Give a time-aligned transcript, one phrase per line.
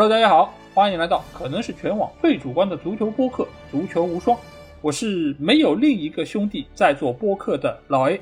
[0.00, 4.34] Hello，大家好，欢迎来到可能是全网最主观的足球播客《足球无双》，
[4.80, 8.18] 我是没有另一个兄弟在做播客的老 A。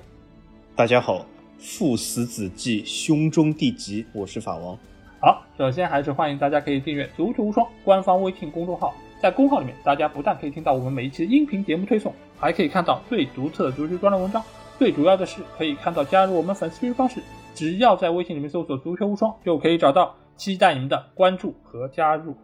[0.74, 1.24] 大家好，
[1.56, 4.76] 父死子继，兄终弟及，我是法王。
[5.20, 14.42] 好，首先还是欢迎大家可以订阅《足球无双》官方微信公众号，在公号里面，大家不但可以听到我们每一期的音频节目推送，还可以看到最独特的足球专栏文章。
[14.80, 17.22] 最主要的是，可以看到加入我们粉丝群方式，
[17.54, 20.12] 只要在微信里面搜索“足球无双”就可以找到。
[20.38, 22.34] 期待您的关注和加入。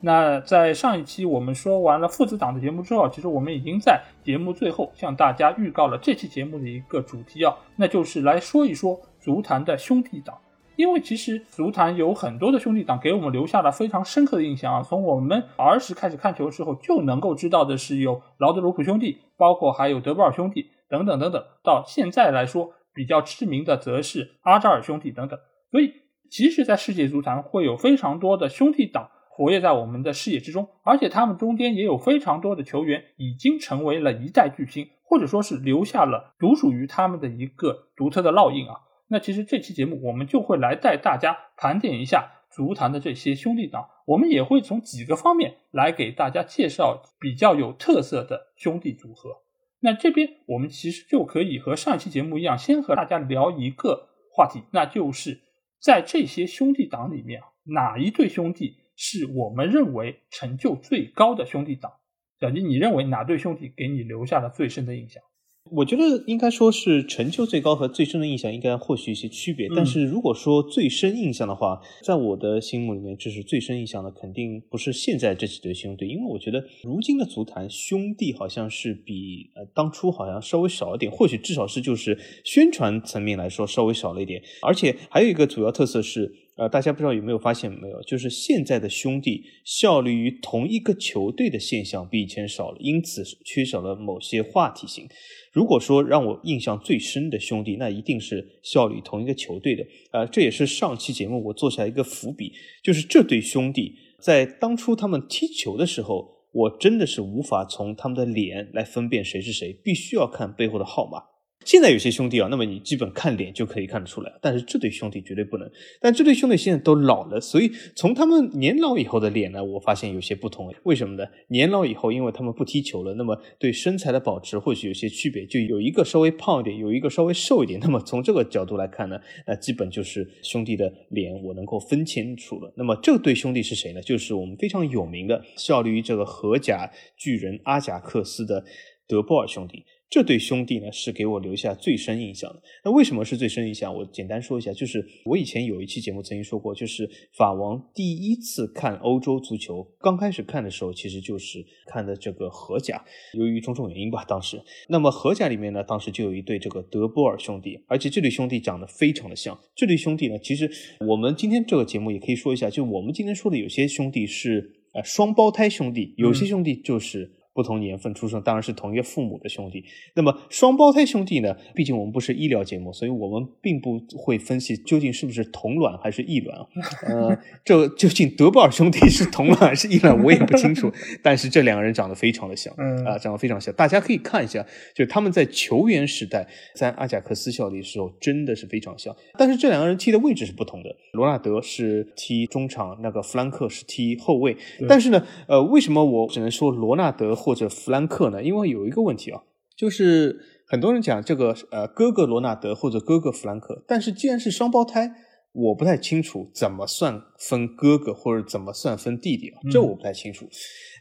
[0.00, 10.36] 那在上一期我们说完了父子档的节目之后，其实我们已经在节目最后向大家预告了这期节目的一个主题啊，那就是来说一说足坛的兄弟档。
[10.76, 14.82] 因为其实足坛有很多的兄弟档给我们留下了非常深刻的印象啊。
[14.82, 21.42] 从我们儿时开始看球的时候就能够知道的是有劳德鲁普兄弟，包括还有德波尔兄弟等等等等。
[21.62, 25.38] 到现在来说比较知名的则是阿扎尔兄弟等等。
[25.70, 25.92] 所以
[26.34, 38.80] 其实，在世界足坛会有非常多的兄弟党活跃在我们的视野之中，而且他们中间也有非常多的球员已经成为了一代巨星，或者说是留下了独属于他们的一个独特的烙印啊。
[39.06, 49.42] 那其实这期节目我们就会来带大家盘点一下足坛的这些兄弟党，我们也会从几个方面来给大家介绍比较有特色的兄弟组合。
[49.78, 55.43] 那这边我们其实就可以和上一期节目一样，先和大家聊一个话题，那就是。
[55.84, 61.92] 在这些兄弟党里面，哪一对兄弟是我们认为成就最高的兄弟党？
[62.40, 65.22] 小金，你认为哪对兄弟给你留下了最深的印象？
[65.70, 86.43] 我觉得应该说是成就最高和最深的印象应该或许一些区别，但是如果说最深印象的话，在我的心目里面，这是最深印象的，肯定不是现在这几对兄弟，因为我觉得如今的足坛兄弟好像是比呃当初好像稍微少一点，或许至少是就是宣传层面来说稍微少了一点，而且还有一个主要特色是。
[86.56, 95.08] 呃，大家不知道有没有发现没有，就是现在的兄弟效力于同一个球队的现象比以前少了，因此缺少了某些话题性。
[95.52, 99.84] 如果说让我印象最深的兄弟，那一定是效力同一个球队的。
[100.12, 111.33] 呃，这也是上期节目我做下一个伏笔，就是这对兄弟在当初他们踢球的时候，我真的是无法从他们的脸来分辨谁是谁，必须要看背后的号码。
[111.64, 115.70] 现在有些兄弟啊，那么你基本看脸就可以看得出来，但是这对兄弟绝对不能。
[116.00, 120.72] 但这对兄弟现在都老了，所以从他们年老以后的脸呢，我发现有些不同。
[120.84, 121.24] 为什么呢？
[121.48, 127.80] 年老以后，因为他们不踢球了，那么对身材的保持或许有些区别，就有一个稍微胖一点，有一个稍微瘦一点。
[127.80, 132.72] 那么从这个角度来看呢，那基本就是兄弟的脸我能够分清楚了。
[132.76, 134.02] 那么这对兄弟是谁呢？
[134.02, 138.64] 就是我们非常有名的效力于这个荷甲巨人阿贾克斯的
[139.06, 139.84] 德波尔兄弟。
[140.10, 142.62] 这对兄弟呢，是给我留下最深印象的。
[142.84, 143.92] 那为什么是最深印象？
[143.92, 153.04] 我简单说一下，就是我以前有一期节目曾经说过，就是法王第一次看欧洲足球，刚开始看的时候，其实就是看的这个荷甲。
[153.32, 159.58] 由于种种原因吧，当时，那么荷甲里面呢，当时就有一对这个德波尔兄弟，而且这对兄弟长得非常的像。
[159.74, 160.70] 这对兄弟呢，其实
[161.08, 167.32] 我们今天这个节目也可以说一下，就我们今天说的有些兄弟是呃双胞胎兄弟，有些兄弟就是。
[167.54, 169.84] 不同年份出生，当然是同一个父母的兄弟。
[170.14, 171.56] 那么双胞胎兄弟呢？
[171.74, 176.66] 毕竟我们不是医疗节目，所以我们并不会分析究竟是不是同卵还是异卵啊。
[177.06, 180.92] 呃， 这究竟德布尔兄弟是同卵还是异卵，我也不清楚。
[181.22, 182.74] 但是这两个人长得非常的像，
[183.06, 183.72] 啊，长得非常像。
[183.74, 186.44] 大家可以看一下，就他们在球员时代
[186.74, 189.14] 在阿贾克斯效力的时候，真的是非常像。
[189.38, 190.94] 但是这两个人踢的位置是不同的。
[191.12, 194.56] 罗纳德是踢中场，那个弗兰克是踢后卫。
[194.88, 197.36] 但是呢，呃，为什么我只能说罗纳德？
[197.44, 198.42] 或者弗兰克呢？
[198.42, 199.42] 因为有一个问题啊，
[199.76, 205.12] 就是很多人讲这个呃哥哥罗纳德或者哥哥弗兰克，但是既然是双胞胎，
[205.52, 210.48] 我不太清楚怎么算分哥哥或者怎么算分弟弟啊，这我不太清楚。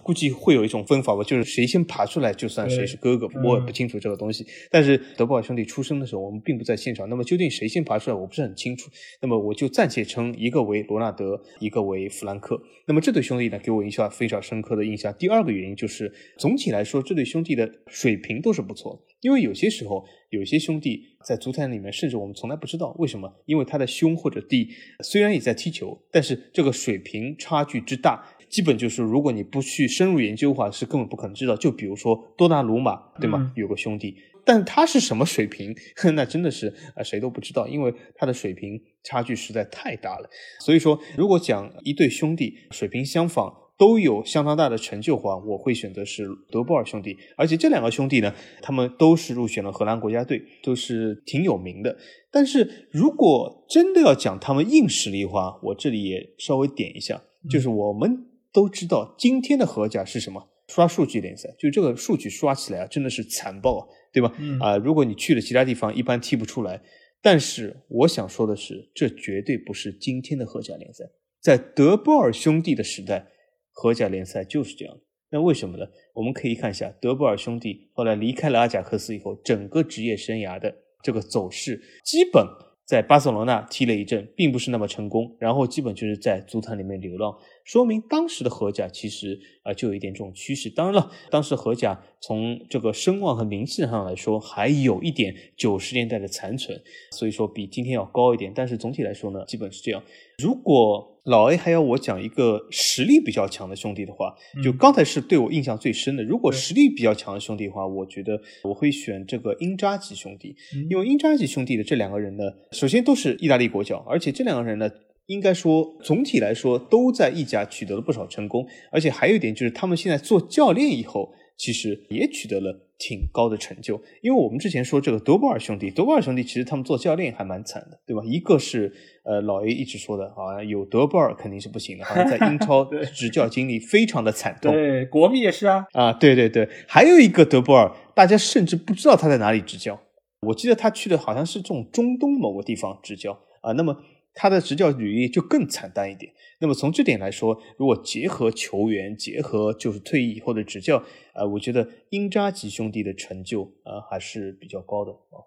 [0.03, 4.45] 估计会有一种分法吧，就是谁先爬出来就算谁是哥哥，我也不清楚这个东西。
[4.69, 8.91] 但是德布尔兄弟出生的时候，我们并不在现场，那么究竟谁先爬出来，我不是很清楚。
[9.21, 12.61] 那么我就暂且称一个为罗纳德，一个为弗兰克。
[12.85, 15.13] 那么这对兄弟呢，给我印象非常深刻的印象。
[15.17, 19.13] 第二个原因就是，总体来说，这对兄弟的水平都是不错的。
[19.21, 20.03] 因为有些时候，
[20.33, 24.67] 有些兄弟在足坛里面，甚至我们从来不知道为什么，因为他的兄或者弟
[25.03, 28.25] 虽然也在踢球，但是这个水平差距之大。
[28.49, 31.55] 基本就是，如果你不去深入研究的话，是根本不可能知道。
[31.55, 33.51] 就比如说多纳鲁马，对吗？
[33.55, 34.15] 有个兄弟，
[34.45, 35.75] 但他是什么水平，
[36.13, 40.29] 那真的是啊，谁都不知道，因为他的水平差距实在太大了。
[40.59, 47.17] 所以说，如果讲一对兄弟水平相仿，都有相当大的成就的话，我会选择是德波尔兄弟。
[47.35, 51.97] 而且这两个兄弟呢，他们都是入选了荷兰国家队，都是挺有名的。
[52.31, 57.21] 但是如果真的要讲他们硬实力的话，我这里也稍微点一下。
[57.49, 60.49] 就是我们都知道今天的荷甲是什么？
[60.69, 64.33] 刷数据联赛，就这个数据刷起来啊，真的是残暴啊，对吧？
[64.61, 66.81] 啊，如果你去了其他地方，一般踢不出来。
[67.21, 71.03] 但是我想说的是，这绝对不是今天的荷甲联赛，
[71.41, 73.27] 在德波尔兄弟的时代，
[73.73, 74.97] 荷甲联赛就是这样。
[75.29, 75.85] 那为什么呢？
[76.13, 82.45] 我们可以看一下德布尔兄弟后来离开了阿贾克斯以后，整个职业生涯的这个走势，基本
[82.85, 87.35] 在巴塞罗那踢了一阵，并不是那么成功，然后基本就是在足坛里面流浪。
[87.63, 90.69] 说明当时的荷甲其实啊就有一点这种趋势。
[90.69, 96.81] 当然了，当时荷甲从这个声望和名气上来说，还有一点九十年代的残存，
[97.11, 98.51] 所以说比今天要高一点。
[98.53, 100.03] 但是总体来说呢，基本是这样。
[100.37, 106.23] 如果老 A 还要我讲一个实力比较强的兄弟的话，就刚才是对我印象最深的。
[106.23, 110.53] 如果实力比较强的兄弟的话，我觉得我会选这个英扎吉兄弟，
[110.89, 114.89] 因为英扎吉兄弟的这两个人呢，首先都是意大利国脚，而且这两个人呢。
[115.27, 124.01] 应该说，总体来说都在意甲取得了不少成功，而且还有一点就是，他们现在做教练以后，其实也取得了挺高的成就。
[124.21, 128.21] 因为我们之前说这个德布尔兄弟，德布尔兄弟其实他们做教练还蛮惨的，对吧？
[128.25, 128.91] 一个是
[129.23, 132.83] 呃老 A 一直说的，好像有德布尔肯定是不行的，好像在英超
[133.15, 134.73] 执教经历非常的惨痛。
[134.73, 135.85] 对，国米也是啊。
[135.93, 140.01] 啊，对对对，还有一个德布尔，大家甚至不知道他在哪里执教。
[140.47, 143.71] 我记得他去的好像是这种中东某个地方执教啊。
[143.71, 143.95] 那么。
[144.33, 146.33] 他的执教履历就更惨淡一点。
[146.59, 151.03] 那么从这点来说，如果结合球员，结合就是退役以后的执教，
[151.33, 155.43] 呃，我觉得英扎吉兄弟的成就啊还是比较高的啊。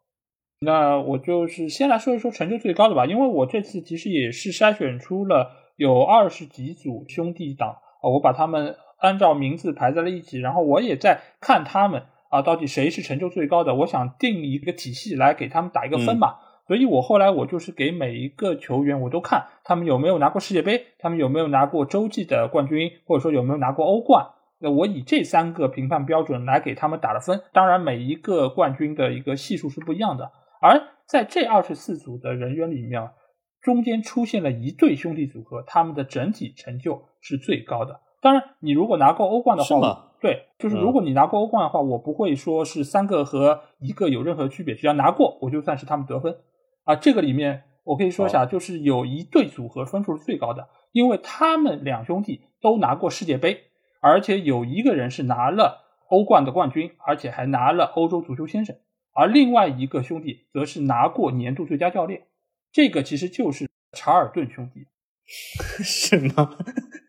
[0.61, 16.37] 那我就是先来说一说成就最高的吧，因为我这次其实也是筛选出了有二十几组兄弟党啊，我把他们按照名字排在了一起，然后我也在看他们啊，到底谁是成就最高的，我想定一个体系来给他们打一个分嘛。
[16.67, 24.27] 所以我后来我就是给每一个球员，我都看他们有没有拿过世界杯，他们有没有拿过洲际的冠军，或者说有没有拿过欧冠。
[24.59, 27.43] 那我以这三个评判标准来给他们打了分。
[27.53, 30.33] 当然，每一个冠军的一个系数是不一样的。
[30.61, 33.11] 而在这二十四组的人员里面，
[33.61, 38.01] 中间出现了一对兄弟组合，他们的整体成就是最高的。
[38.23, 46.35] 当然，你如果拿过欧冠的话，对，就是如果你拿过欧冠的话，我不会说是三个和一个有任何区别，只要拿过，我就算是他们得分。
[46.87, 53.65] 啊，这个里面我可以说一下，就是有一对组合分数是最高的，因为他们两兄弟都拿过世界杯，
[54.00, 58.77] 而且有一个人是拿了欧冠的冠军，而且还拿了欧洲足球先生，
[59.12, 62.29] 而另外一个兄弟则是拿过年度最佳教练，
[62.71, 64.87] 这个其实就是查尔顿兄弟，
[65.82, 66.56] 是吗？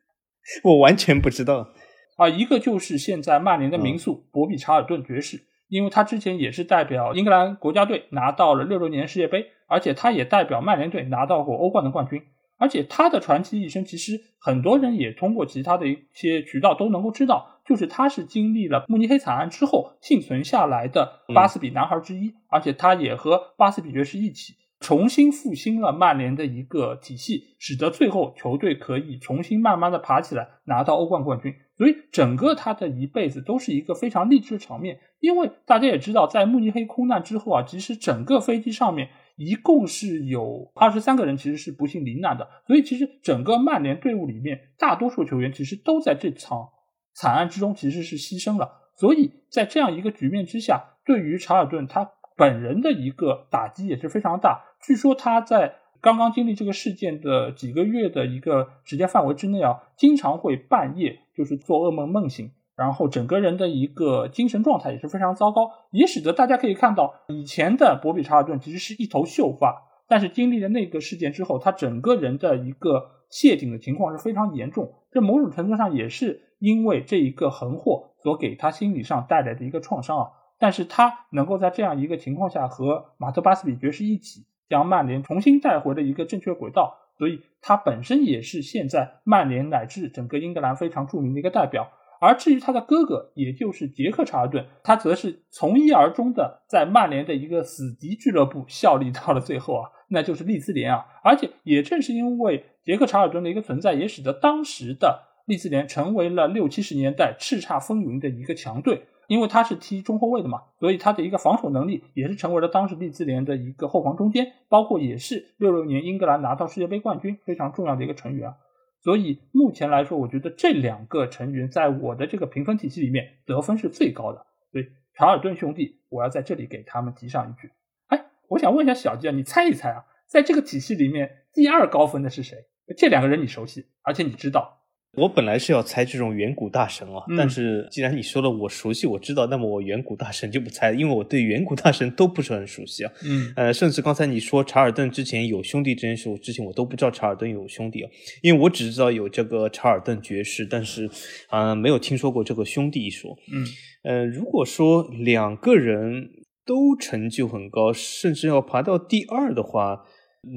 [0.63, 1.69] 我完全不知道
[2.17, 5.43] 啊，一个就是现在曼联的名宿博比查尔顿爵士。
[5.67, 12.21] 因为他之前也是代表英格兰国家队拿到了六六年世界杯，而且他也代表曼联队拿到过欧冠的冠军。
[12.59, 24.55] 而且他的传奇一生，其实很多人也通过其他的一些渠道都能够知道，就是他是经历了慕尼黑惨案之后幸存下来的巴斯比男孩之一，而且他也和巴斯比爵士一起。
[24.79, 31.53] 重新复兴了曼联的一个体系，使得最后球队可以重新慢慢的爬起来，拿到欧冠冠军。
[31.77, 34.99] 所以整个他的一辈子都是一个非常励志的场面。
[35.19, 42.47] 因为大家也知道，在慕尼黑空难之后啊，其实整个飞机上面一共是有二十三个人其实是不幸罹难的。
[42.65, 46.69] 所以其实整个曼联队伍里面，大多数球员其实都在这场
[47.13, 48.71] 惨案之中其实是牺牲了。
[48.95, 52.11] 所以在这样一个局面之下，对于查尔顿他。
[52.39, 54.63] 本人的一个打击也是非常大。
[54.79, 74.95] 据说他在刚刚经历这个事件的几个月的一个时间范围之内啊，经常会半夜就是做噩梦梦醒，然后整个人的一个精神状态也是非常糟糕，也使得大家可以看到，以前的博比查尔顿其实是一头秀发，但是经历了那个事件之后，他整个人的一个谢顶的情况是非常严重。
[75.11, 80.27] 这某种程度上也是因为这一个横祸所给他心理上带来的一个创伤啊。
[80.59, 91.91] 但是他能够在这样一个情况下和马特巴斯比爵士一起将曼联重新带回了一个正确轨道，所以他本身也是现在曼联乃至整个英格兰非常著名的一个代表。
[92.19, 101.05] 而至于他的哥哥，也就是杰克查尔顿，他则是从一而终的在曼联的一个死敌俱乐部效力到了最后啊，那就是利兹联啊。
[101.23, 109.03] 而且也正是因为杰克查尔顿的一个存在，也使得当时的利兹联成为了六七十年代叱咤风云的一个强队。
[109.27, 118.53] 因为他是踢中后卫的嘛，所以他的一个防守能力也是成为了当时利兹联的一个后防中坚，包括也是六六年英格兰拿到世界杯冠军非常重要的一个成员。
[118.99, 124.45] 所以目前来说，我觉得这两个成员在我的这个评分体系里面得分是最高的。
[124.71, 127.71] 所以查尔顿兄弟，我要在这里给他们提上一句。
[128.07, 132.57] 哎，我想问一下小吉啊，你猜一猜啊，在这个体系里面第二高分的是谁？
[132.97, 134.79] 这两个人你熟悉，而且你知道，
[135.17, 143.11] 我本来是要猜这种远古大神啊，但是既然你说了我熟悉，我知道，那么我远古大神就不猜了，因为我对远古大神都不是很熟悉啊。
[143.25, 148.09] 嗯，呃，甚至刚才你说查尔顿之前有兄弟这件事，我之前我都不知道查尔顿有兄弟啊，
[148.43, 151.09] 因为我只知道有这个查尔顿爵士，但是
[151.49, 153.35] 啊，没有听说过这个兄弟一说。
[153.51, 153.65] 嗯，
[154.03, 156.29] 呃，如果说两个人
[156.63, 160.05] 都成就很高，甚至要爬到第二的话，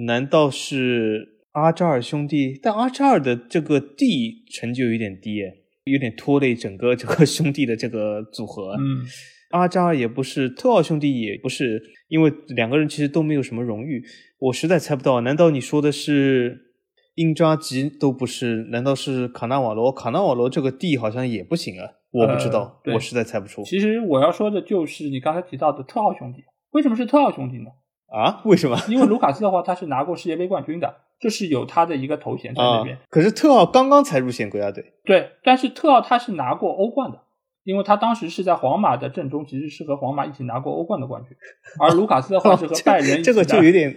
[0.06, 1.39] 难道是？
[1.52, 5.40] 阿扎尔兄弟，但阿扎尔的这个弟成就有点低，
[5.84, 8.76] 有点拖累整个这个兄弟的这个组合。
[8.78, 9.02] 嗯，
[9.50, 14.04] 阿扎尔也不是，特奥兄弟也不是，因为两个人其实都没有什么荣誉，
[14.38, 15.20] 我实在猜不到。
[15.22, 16.74] 难道你说的是
[17.16, 18.68] 英扎吉都不是？
[18.70, 19.92] 难道是卡纳瓦罗？
[19.92, 23.64] 卡纳瓦罗这个弟好像也不行啊，我不知道，我实在猜不出。
[23.64, 27.70] 其实我要说的就是你刚才提到的特奥兄弟，为什么是特奥兄弟呢？
[28.06, 28.40] 啊？
[28.44, 28.78] 为什么？
[28.88, 30.94] 因为卢卡斯的话，他是拿过世界杯冠军的。
[31.20, 34.94] 这是有他的一个头衔在那边，可是特奥刚刚才入选国家队。
[35.04, 37.18] 对，但是特奥他是拿过欧冠的，
[37.62, 41.36] 因为他当时是在皇马的阵中，其实是和皇马一起拿过欧冠的冠军。
[41.78, 43.94] 而卢卡斯的话是和拜仁，这个就有点，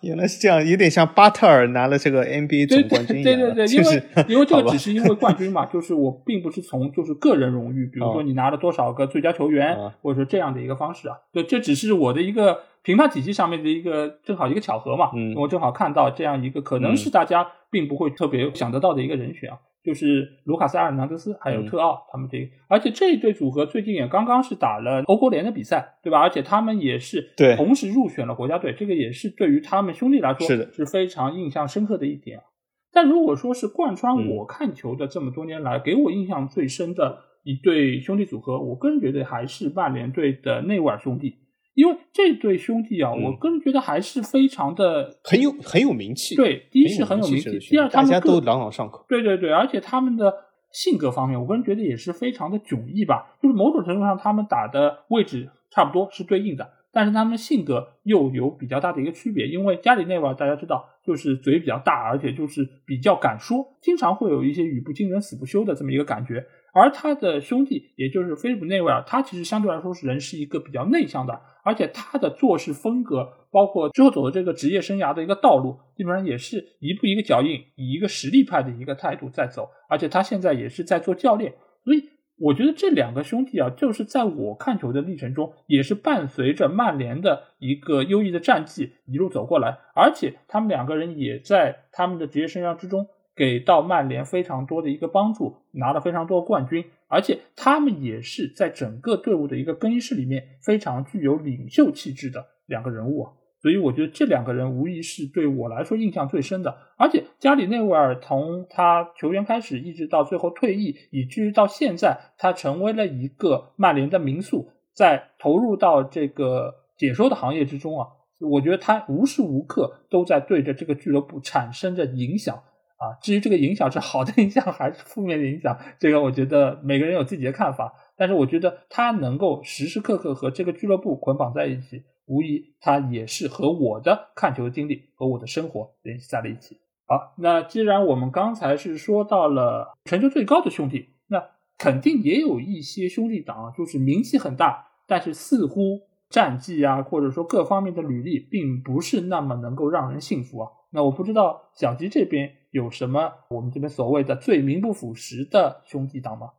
[0.00, 3.38] 原来是这样，有点像巴特尔拿了这个 NBA 总冠军一样。
[3.38, 12.60] 对对对，因为因为这个只是因为冠军嘛，就是我并不是从就是个人荣誉，比如说你拿了多少个最佳球员，或者说这样的一个方式啊，对，这只是我的一个。
[12.84, 26.20] 评判体系上面的一个正好一个巧合嘛，我正好看到这样一个可能是大家并不会特别想得到的一个人选啊，就是卢卡斯·阿尔南德斯还有特奥他们这个，而且这一对组合最近也刚刚是打了欧国联的比赛，对吧？
[26.20, 32.44] 而且他们也是同时入选了国家队，这个也是对于他们兄弟来说是是非常印象深刻的一点啊。
[32.92, 41.36] 但如果说是贯穿我看球的这么多年来，给我印象最深的一对兄弟组合，我个人觉得还是曼联队的内维尔兄弟。
[41.74, 46.36] 因为这对兄弟啊，我个人觉得还是非常的很有很有名气。
[46.36, 49.04] 对，第一是很有名气，第二他们大家都朗朗上口。
[49.08, 50.32] 对对对，而且他们的
[50.70, 53.36] 性格方面，我个人觉得也是非常的迥异吧。
[53.42, 59.48] 就是某种程度上，他们打的位置差不多是对应的，但是他们性格又有比较大的一个区别。
[59.48, 66.46] 因为加里内瓦大家知道，就是嘴比较大，而且就是比较敢说，经常会有一些语不惊人死不休的这么一个感觉。
[66.74, 71.40] 而他的兄弟，也就是菲利普内维尔，他其实相对来说是人是一个比较内向的。
[71.62, 79.70] 而且他的做事风格，包括之后走的这个职业生涯的一个道路，基本上也是一步一个脚印，以一个实力派的一个态度在走。
[79.88, 81.54] 而且他现在也是在做教练，
[81.84, 82.02] 所以
[82.36, 89.78] 我觉得这两个兄弟啊，就是在我看球的历程中，也是伴随着曼联的一个优异的战绩一路走过来。
[89.94, 93.06] 而且他们两个人也在他们的职业生涯之中。
[93.36, 106.76] 给到曼联非常多的一个帮助，拿了非常多冠军，而且他们也是在整个队伍的一个更衣室里面非常具有领袖气质的两个人物啊，所以我觉得这两个人无疑是对我来说印象最深的。
[106.96, 118.06] 而且加里内维尔从他球员开始，一直到最后退役，以至于到现在，他成为了一个曼联的名宿，在投入到这个解说的行业之中啊，
[118.38, 122.62] 我觉得他无时无刻都在对着这个俱乐部产生着影响。
[122.96, 127.92] 啊，至于这个影响是好的影响还是负面的影响，这个我觉得每个人有自己的看法。
[128.16, 136.78] 但是我觉得他能够时时刻刻和这个俱乐部捆绑在一起，无疑他也是和我的看球经历和我的生活联系在了一起。
[137.06, 141.42] 好，那既然我们刚才是说到了全球最高的兄弟，那
[141.76, 150.70] 肯定也有一些兄弟党就是名气很大，但是似乎战绩啊或者说各方面的履历并不是那么能够让人信服啊。
[150.90, 152.54] 那我不知道小吉这边。
[152.74, 156.50] 有什么我们这边所谓的最名不副实的兄弟党吗？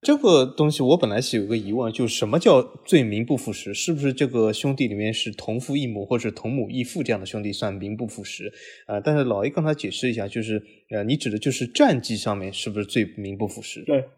[0.00, 3.74] 这个东西我本来是有个疑问，就是什么叫最名不符实？
[3.74, 8.50] 是不是这个兄弟里面是同父异母或者同母异父这样的兄弟算名不符实？
[8.86, 13.84] 呃，但是老 A 刚才解释一下，就是呃，你指的就是战绩上面是不是最名不符实？
[13.84, 14.08] 对。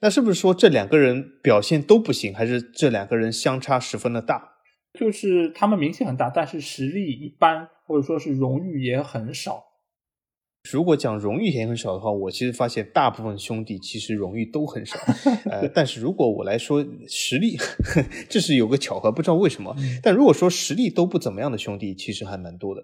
[0.00, 4.52] 那是不是说这两个人表现都不行，还是这两个人相差十分的大？
[4.96, 9.64] 就是他们名气很大，但是实力一般，或者说是荣誉也很少。
[10.70, 14.98] 如果讲荣誉也很少的话，我其实发现大部分兄弟其实荣誉都很少。
[15.50, 17.56] 呃，但是如果我来说实力，
[18.28, 19.74] 这是有个巧合，不知道为什么。
[20.02, 22.82] 但如果说实力都不怎么样的兄弟，其实还蛮多的。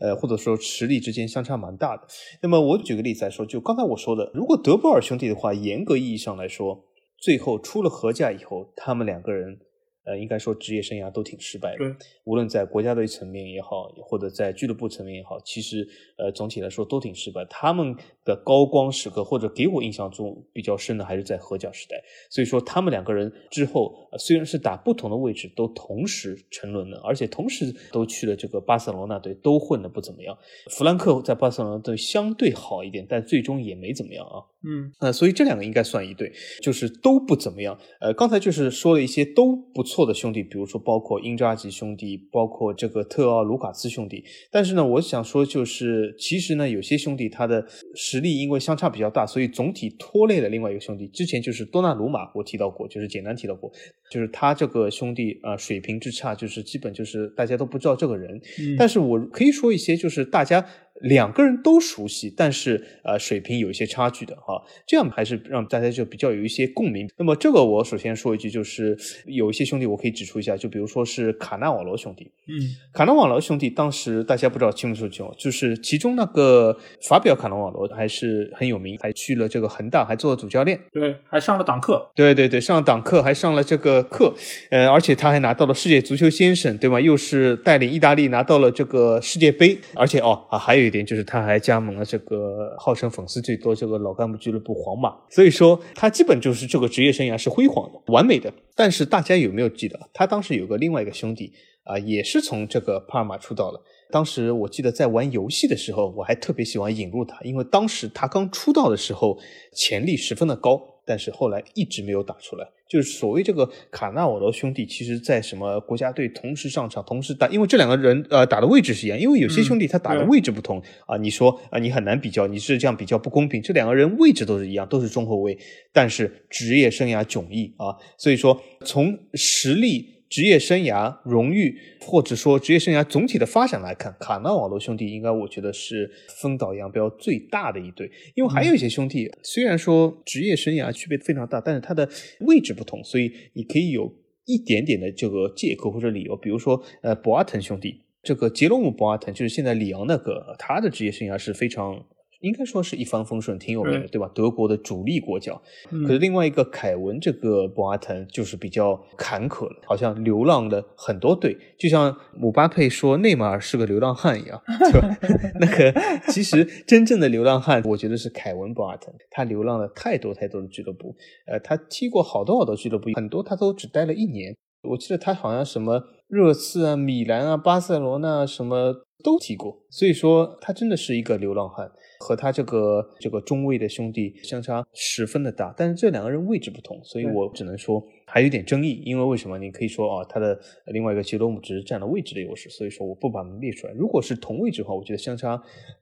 [0.00, 2.02] 呃，或者说实力之间相差蛮大的。
[2.42, 6.84] 那么我举个例子来说，就刚才我说的，如果德波尔兄弟的话，严格意义上来说，
[7.18, 9.58] 最后出了合价以后，他们两个人
[10.04, 11.96] 呃，应该说职业生涯都挺失败的。
[12.24, 17.44] 无论在国家队层面也好，或者在俱乐部层面也好，其实呃总体来说都挺失败。
[17.48, 17.94] 他们
[18.24, 22.02] 的高光时刻，或者给我印象中比较深的，还是在荷甲时代。
[22.30, 30.36] 所以说，他们两个人之后虽然是打不同的位置，都同时沉沦了，而且同时都去了这个巴塞罗那队，都混得不怎么样。
[30.70, 34.51] 弗兰克在巴塞罗那队相对好一点，但最终也没怎么样啊。
[34.64, 37.76] 嗯，呃，所以这两个应该算一对，就是都不怎么样。
[38.00, 44.24] 呃，刚才就是说了一些都不错的兄弟，比如说包括英扎吉兄弟，包括这个特奥卢卡斯兄弟。
[44.50, 51.08] 但是呢，我想说就是，其实呢，有些兄弟他的实力因为相差比较大，所以总体拖累了另外一个兄弟。
[51.08, 53.70] 之前就是多纳鲁马，我提到过，就是简单提到过，
[54.10, 58.40] 就是他这个兄弟啊，水平之差，就是基本就是大家都不知道这个人。
[58.78, 60.64] 但是我可以说一些，就是大家。
[61.02, 67.08] 两个人都熟悉，但是呃水平有一些差距的哈，这样还是让大家就比较有一些共鸣。
[67.18, 72.54] 那么这个我首先说一句，就是有一些兄弟我可以指出一下，就比如说是卡纳瓦罗兄弟，嗯，
[72.92, 76.78] 卡纳瓦罗兄弟当时大家不知道清不清楚，就是其中那个
[77.08, 84.32] 法比奥卡纳瓦罗还是很有名，还去了这个恒大，还做了主教练，对，还上了党课，对对对，上了党课，还上了这个课，
[84.70, 87.00] 呃，而且他还拿到了世界足球先生，对吗？
[87.00, 90.91] 又是带领意大利拿到了这个世界杯，而且哦啊还有。
[90.92, 98.52] 点就是他还加盟了这个号称粉丝最多这个老干部俱乐部皇马，所以说他基本就是这个职业生涯是辉煌的、完美的。
[98.76, 103.80] 但是大家有没有记得，他当时有个另外一个兄弟啊，也是从这个帕尔马出道的。
[104.12, 109.38] 当时我记得在玩游戏的时候，我还特别喜欢引入他，因为当时他刚出道的时候
[109.74, 110.91] 潜力十分的高。
[111.04, 123.60] 但是后来一直没有打出来，就是所谓这个卡纳瓦罗兄弟，其实在什么国家队同时上场、同时打，因为这两个人呃打的位置是一样，因为有些兄弟他打的位置不同啊，你说啊你很难比较，你是这样比较不公平。
[123.60, 125.58] 这两个人位置都是一样，都是中后卫，
[125.92, 130.21] 但是职业生涯迥异啊，所以说从实力。
[130.32, 138.10] 职业生涯荣誉，或者说职业生涯总体的发展来看，卡纳瓦罗兄弟应该我觉得是分道扬镳最大的一对。
[138.34, 142.08] 因为还有一些兄弟，虽然说职业生涯区别非常大，但是他的
[142.40, 144.10] 位置不同，所以你可以有
[144.46, 146.34] 一点点的这个借口或者理由。
[146.34, 152.02] 比如说，呃，博阿滕兄弟，这个杰罗姆·博阿滕就是现在里昂那个，他的职业生涯是非常。
[152.42, 154.30] 应该说是一帆风顺，挺有名的，对吧？
[154.34, 155.60] 德国的主力国脚。
[156.06, 165.16] 可是另外一个凯文这个博阿滕就是比较坎坷了，好像流浪了很多队，就像姆巴佩说内马尔是个流浪汉一样，对吧？
[165.60, 165.94] 那个
[166.28, 171.14] 其实真正的流浪汉，我觉得是凯文博阿滕，他流浪了太多太多的俱乐部，
[171.46, 174.54] 呃，他踢过好多好多俱乐部，很多他都只待了一年。
[174.82, 176.02] 我记得他好像什么
[176.32, 181.92] 热刺啊、米兰啊、巴塞罗那什么都踢过，所以说他真的是一个流浪汉。
[182.20, 189.02] 和他这个这个中卫的兄弟相差十分的大，但是这两个人位置不同，所以我只能说还有点争议。
[189.04, 189.58] 因为为什么？
[189.58, 193.92] 你可以说啊，他的另外一个杰罗姆只是占了位置的优势，所以说我不把他们列出来。
[193.92, 195.60] 如果是同位置的话，我觉得相差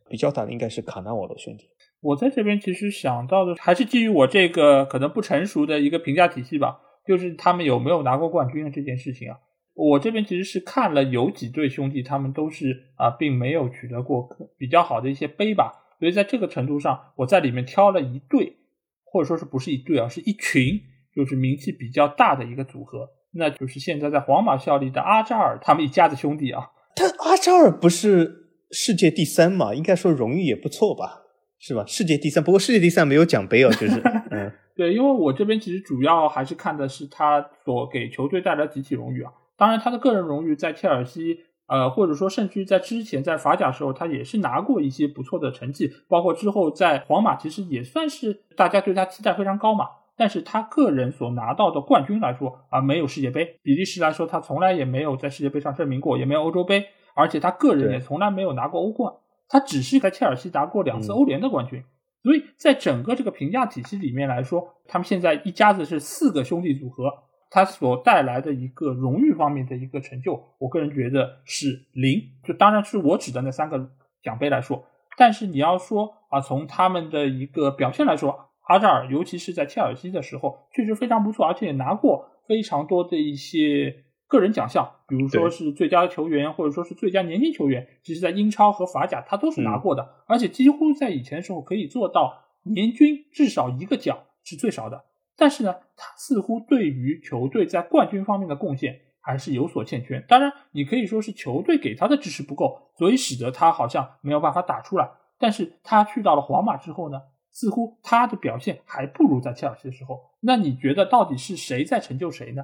[0.08, 1.64] 比较大的应该是卡纳瓦罗兄弟。
[2.02, 9.38] 我在这边其实想到的还是基于我这个可能不成熟的一个评价体系吧，就是他们有没有拿过冠军的这件事情啊。
[9.74, 14.28] 我这边其实是看了有几对兄弟，他们都是啊，并没有取得过
[14.58, 15.72] 比较好的一些杯吧。
[15.98, 18.56] 所以在这个程度上，我在里面挑了一对，
[19.04, 20.80] 或者说是不是一对啊，是一群，
[21.14, 26.70] 就是名气比较大的一个组合，那就是现在在皇马效力的阿扎尔他们一家子兄弟啊。
[26.96, 29.74] 但阿扎尔不是世界第三嘛？
[29.74, 31.22] 应该说荣誉也不错吧？
[31.58, 31.84] 是吧？
[31.86, 34.00] 世界第三，不过世界第三没有奖杯哦，就是，
[34.32, 39.30] 嗯，对，因为我这边其实主要还是看的是他所给球队带来集体荣誉啊，
[39.60, 41.44] 当然他的个人荣誉在切尔西。
[41.72, 49.86] 呃，或者说，甚至于在之前在法甲时候，他也是拿过一些不错的成绩，包括之后在皇马，其实也算是大家对他期待非常高嘛。
[50.16, 53.60] 但是他个人所拿到的冠军来说啊，没有世界杯。
[53.62, 59.14] 比利时来说，他从来也没有在世界杯上证明过，也没有欧洲杯，而且他个人也从来没有拿过欧冠。
[59.48, 61.84] 他只是在切尔西拿过两次欧联的冠军。
[62.24, 67.12] 所以在整个这个评价体系里面来说，他们现在一家子是四个兄弟组合。
[67.50, 72.22] 他所带来的一个荣誉方面的一个成就，我个人觉得是零。
[72.44, 73.90] 就当然是我指的那三个
[74.22, 74.86] 奖杯来说，
[75.18, 87.84] 但是你要说啊，从他们的一个表现来说，阿扎尔尤其是在切尔西的时候，确实非常不错，而且也拿过非常多的一些个人奖项，比如说是最佳球员或者说是最佳年轻球员。
[88.04, 95.04] 其实，在英超和法甲他都是拿过的，而且几乎在以前的时候可以做到年均至少一个奖是最少的。
[95.40, 100.20] 但是呢，他似乎对于球队在冠军方面的贡献还是有所欠缺。
[100.28, 105.10] 当然，你可以说是球队给他的支持不够，所以使得他好像没有办法打出来。
[105.38, 110.20] 但是他去到了皇马之后呢，似乎他的表现还不如在切尔西的时候。
[110.40, 112.62] 那你觉得到底是谁在成就谁呢？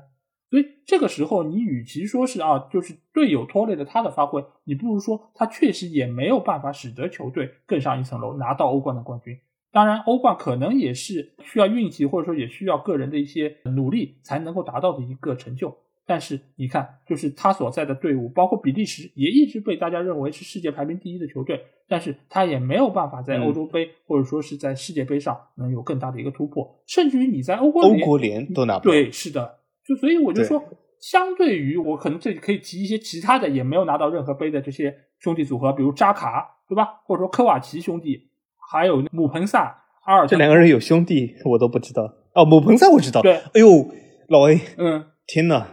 [0.51, 9.41] 所以这个时候，你与其说是啊，就是队友拖累了他的发挥，你不如说他确实也没有办法使得球队更上一层楼，拿到欧冠的冠军。
[9.73, 15.77] 当然，欧冠可能也是需要运气，或者说也需要个人的一些努力才能够达到的一个成就。
[16.09, 30.63] 但是你看，就是他所在的队伍，包括比利时，也一直被大家认为是世界排名第一的球队，但是他也没有办法在欧洲杯或者说是在世界杯上能有更大的一个突破，甚至于你在欧冠欧国联都拿不对，是的，就所以我就说，
[31.01, 37.03] 相对于我可能这里可以提一些其他的也没有拿到任何杯的这些兄弟组合，比如扎卡，对吧？
[37.05, 38.29] 或者说科瓦奇兄弟，
[38.71, 42.45] 还有姆彭萨、阿尔这两个人有兄弟，我都不知道哦。
[42.45, 43.89] 姆彭萨我知道，对，哎呦，
[44.29, 45.69] 老 A，嗯，天呐！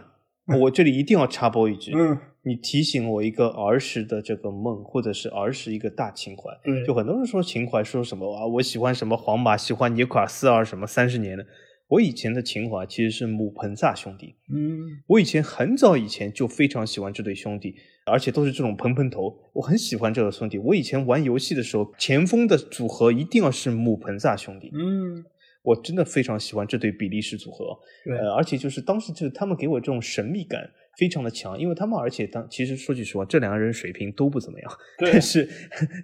[0.60, 6.52] 我这里一定要插播一句，嗯，你提醒我一个儿时的这个梦，或者是儿时一个大情怀。
[6.66, 11.46] 嗯，就很多人说情怀，说什么啊，我喜欢什么皇马，喜欢尼卡斯尔什么三十年的。
[11.94, 14.34] 我以前的情怀其实是姆彭萨兄弟。
[14.52, 17.76] 嗯，我以前很早以前就非常喜欢这对兄弟，
[18.06, 20.58] 而且都是这种蓬蓬头，我很喜欢这个兄弟。
[20.58, 24.70] 我以前玩游戏的时候，前锋的组合一定要是姆彭萨兄弟。
[24.74, 25.24] 嗯。
[25.62, 35.48] 我真的非常喜欢这对比利时组合，对，呃，而且就是当时就是他们给我这种神秘感非常的强，因为他们而且当其实说句实话，这两个人水平都不怎么样，但是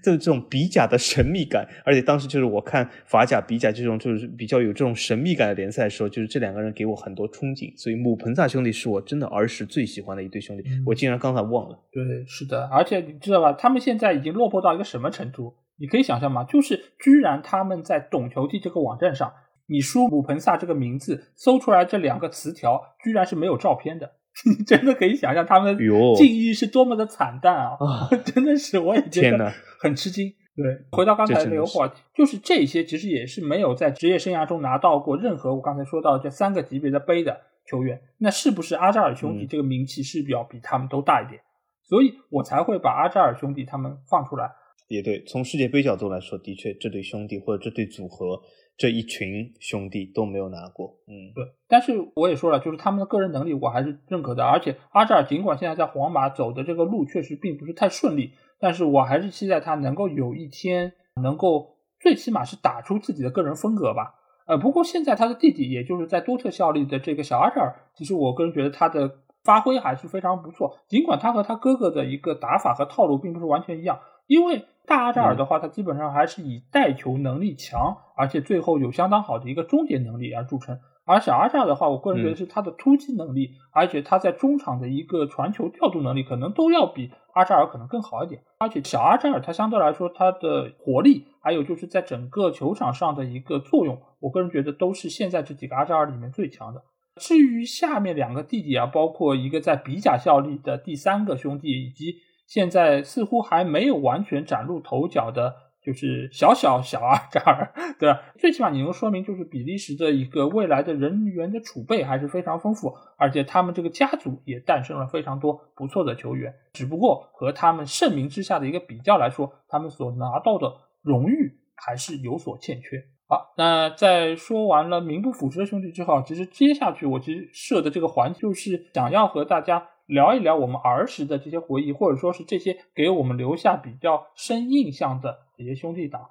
[0.03, 11.79] 这这种比甲的神秘感，而且当时就是我看法甲、比甲这种就是比较有这种神秘感的联赛的时候，就是这两个人给我很多憧憬，所以姆彭萨兄弟是我真的儿时最喜欢的一对兄弟，我竟然刚才忘了。
[11.93, 15.55] 对，是的，而且你知道吧，他们现在已经落魄到一个什么程度？
[15.79, 16.45] 你可以想象吗？
[16.45, 19.33] 就是居然他们在懂球帝这个网站上。
[19.73, 24.11] 你输姆彭萨这个名字，搜出来这两个词条，居然是没有照片的。
[24.59, 25.83] 你真的可以想象他们的
[26.17, 27.77] 境遇是多么的惨淡啊！
[28.25, 30.33] 真的是，我也觉得很吃惊。
[30.57, 38.01] 对，回到刚才那个话题，就是这些其实也是没有在职业生涯中拿到过任何我刚才说到这三个级别的杯的球员。
[38.19, 41.41] 那是不是阿扎尔兄弟这个名气是要比他们都大一点？
[41.89, 44.51] 所以我才会把阿扎尔兄弟他们放出来。
[44.89, 48.41] 也对，从世界杯角度来说，的确这对兄弟或者这对组合。
[48.77, 51.45] 这一群兄弟都没有拿过，嗯，对。
[51.69, 54.45] 但是我也说了，就是他们的个人能力我还是认可的。
[54.45, 64.15] 而且阿扎尔尽管现在在皇马走的这个路确实并不是太顺利，但是我还是期待他能够有一天能够最起码是打出自己的个人风格吧。
[64.47, 70.79] 呃，不过现在他的弟弟，也就是在多特效力的这个小阿扎尔，其实我个人觉得他的发挥还是非常不错。
[70.89, 74.65] 尽管他和他哥哥的一个打法和套路并不是完全一样，因为。
[74.87, 80.81] 大阿扎尔的话，他基本上还是以带球能力强，而且最后有相当好的一个终结能力而著称。
[81.05, 88.43] 而小阿扎尔的话，我个人觉得是他的突击能力，而且他在中场的一个传球调度能力，可能都要比阿扎尔可能更好一点。
[88.59, 96.83] 而且小阿扎尔他相对来说，他的活力，还有就是在整个球场上的一个作用，我个人觉得都是现在这几个阿扎尔里面最强的。
[97.21, 102.17] 至于下面两个弟弟啊，包括一个在比甲效力的第三个兄弟，以及。
[102.51, 108.21] 现在似乎还没有完全崭露头角的，就是小小小阿扎尔，对吧？
[108.41, 116.53] 最起码你能说明，就是比利时的一个未来的人员的储备还是非常丰富，而且他们这个家族也诞生了非常多不错的球员。
[116.73, 123.05] 只不过和他们盛名之下的一个比较来说，他们所拿到的荣誉还是有所欠缺。
[123.29, 129.87] 好，那在说完了名不副实的兄弟之后，其实接下去我其实设的这个环就是想要和大家。
[130.11, 136.23] 聊一聊我们儿时的这些回忆，或者说是这些给我们留下比较深印象的这些兄弟党。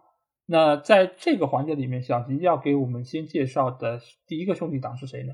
[0.46, 5.34] 那在这个环节里面，小吉要给我们先介绍的第一个兄弟党是谁呢？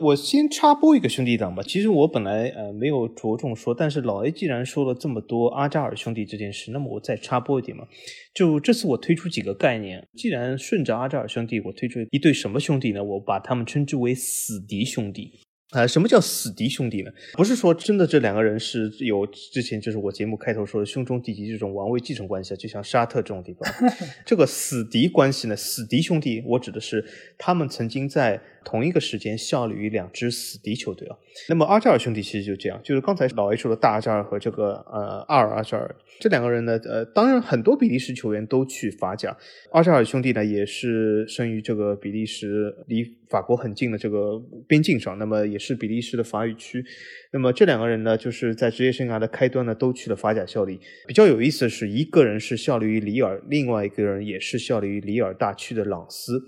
[0.00, 1.62] 我先插播一个兄弟党吧。
[1.62, 7.86] 其实我本来呃没有着重说，但是老 A 既然说了这么多阿扎尔兄弟这件事，那么我再插播一点嘛。
[8.34, 13.02] 就这次我推出几个概念，既然顺着阿扎尔兄弟，我推出一对什么兄弟呢？
[13.04, 15.40] 我把他们称之为死敌兄弟。
[15.76, 17.10] 啊，什么叫死敌兄弟呢？
[17.34, 23.90] 不是说真的这两个人是有之前就是我节目开头说的兄终弟及这种王位继承关系啊，就像沙特这种地方，
[24.24, 27.04] 这个死敌关系呢，死敌兄弟，我指的是
[27.36, 31.16] 他们曾经在同一个时间效力于两支死敌球队啊。
[31.48, 39.36] 那么阿扎尔兄弟其实就这样，就是刚才老 A 说的大阿扎尔和这个呃阿尔阿扎尔这两个人呢，呃，当然很多比利时球员都去法甲，
[39.72, 43.16] 阿扎尔兄弟呢也是生于这个比利时离。
[43.28, 46.84] 法国很近的这个边境上，那么也是比利时的法语区。
[47.32, 50.80] 那么这两个人呢，就是在职业生涯的开端呢，都去了法甲效力。
[51.06, 56.40] 比较有意思的是，一个人是效力于里尔，另外一个人也是效力于里尔大区的朗斯。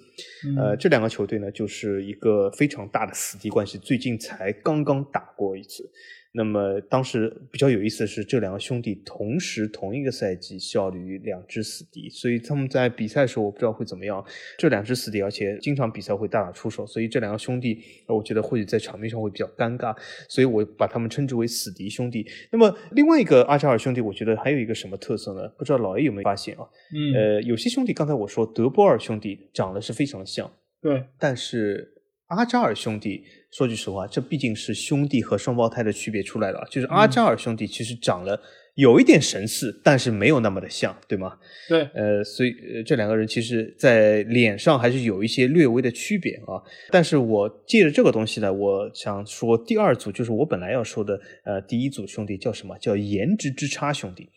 [0.56, 5.90] 呃，这两个球队呢，就是一个非常大的死敌关系，最近才刚刚打过一次。
[6.32, 14.22] 那么当时比较有意思的是，这两个兄弟同时同一个赛季效力于两支死敌，所以他们在比赛的时候，我不知道会怎么样。
[14.58, 19.96] 这两支死敌，而且经常比赛会大打出手，所以这两个兄弟，我觉得或许在场面上会比较尴尬，
[20.28, 22.26] 所以我把他们称之为死敌兄弟。
[22.52, 25.48] 那么另外一个阿扎尔兄弟，我觉得还有一个什么特色呢？
[25.56, 26.68] 不知道老 A 有没有发现啊？
[26.94, 31.94] 嗯，呃，有些兄弟刚才我说德波尔兄弟长得是非常像，对，但是。
[32.28, 36.66] 阿扎尔兄弟，说句实话，这毕竟是兄弟和双胞胎的区别出来了。
[36.70, 38.40] 就是阿扎尔兄弟其实长了
[38.74, 41.38] 有一点神似，但是没有那么的像，对吗？
[41.68, 42.52] 对，呃，所以
[42.84, 46.60] 这两个人其实，在脸上还是有一些略微的区别啊。
[46.90, 52.76] 但是我借着这个东西呢，我想说第二组就是我本来要说的，呃，第一组兄弟叫什么？
[52.78, 54.28] 叫颜值之差兄弟。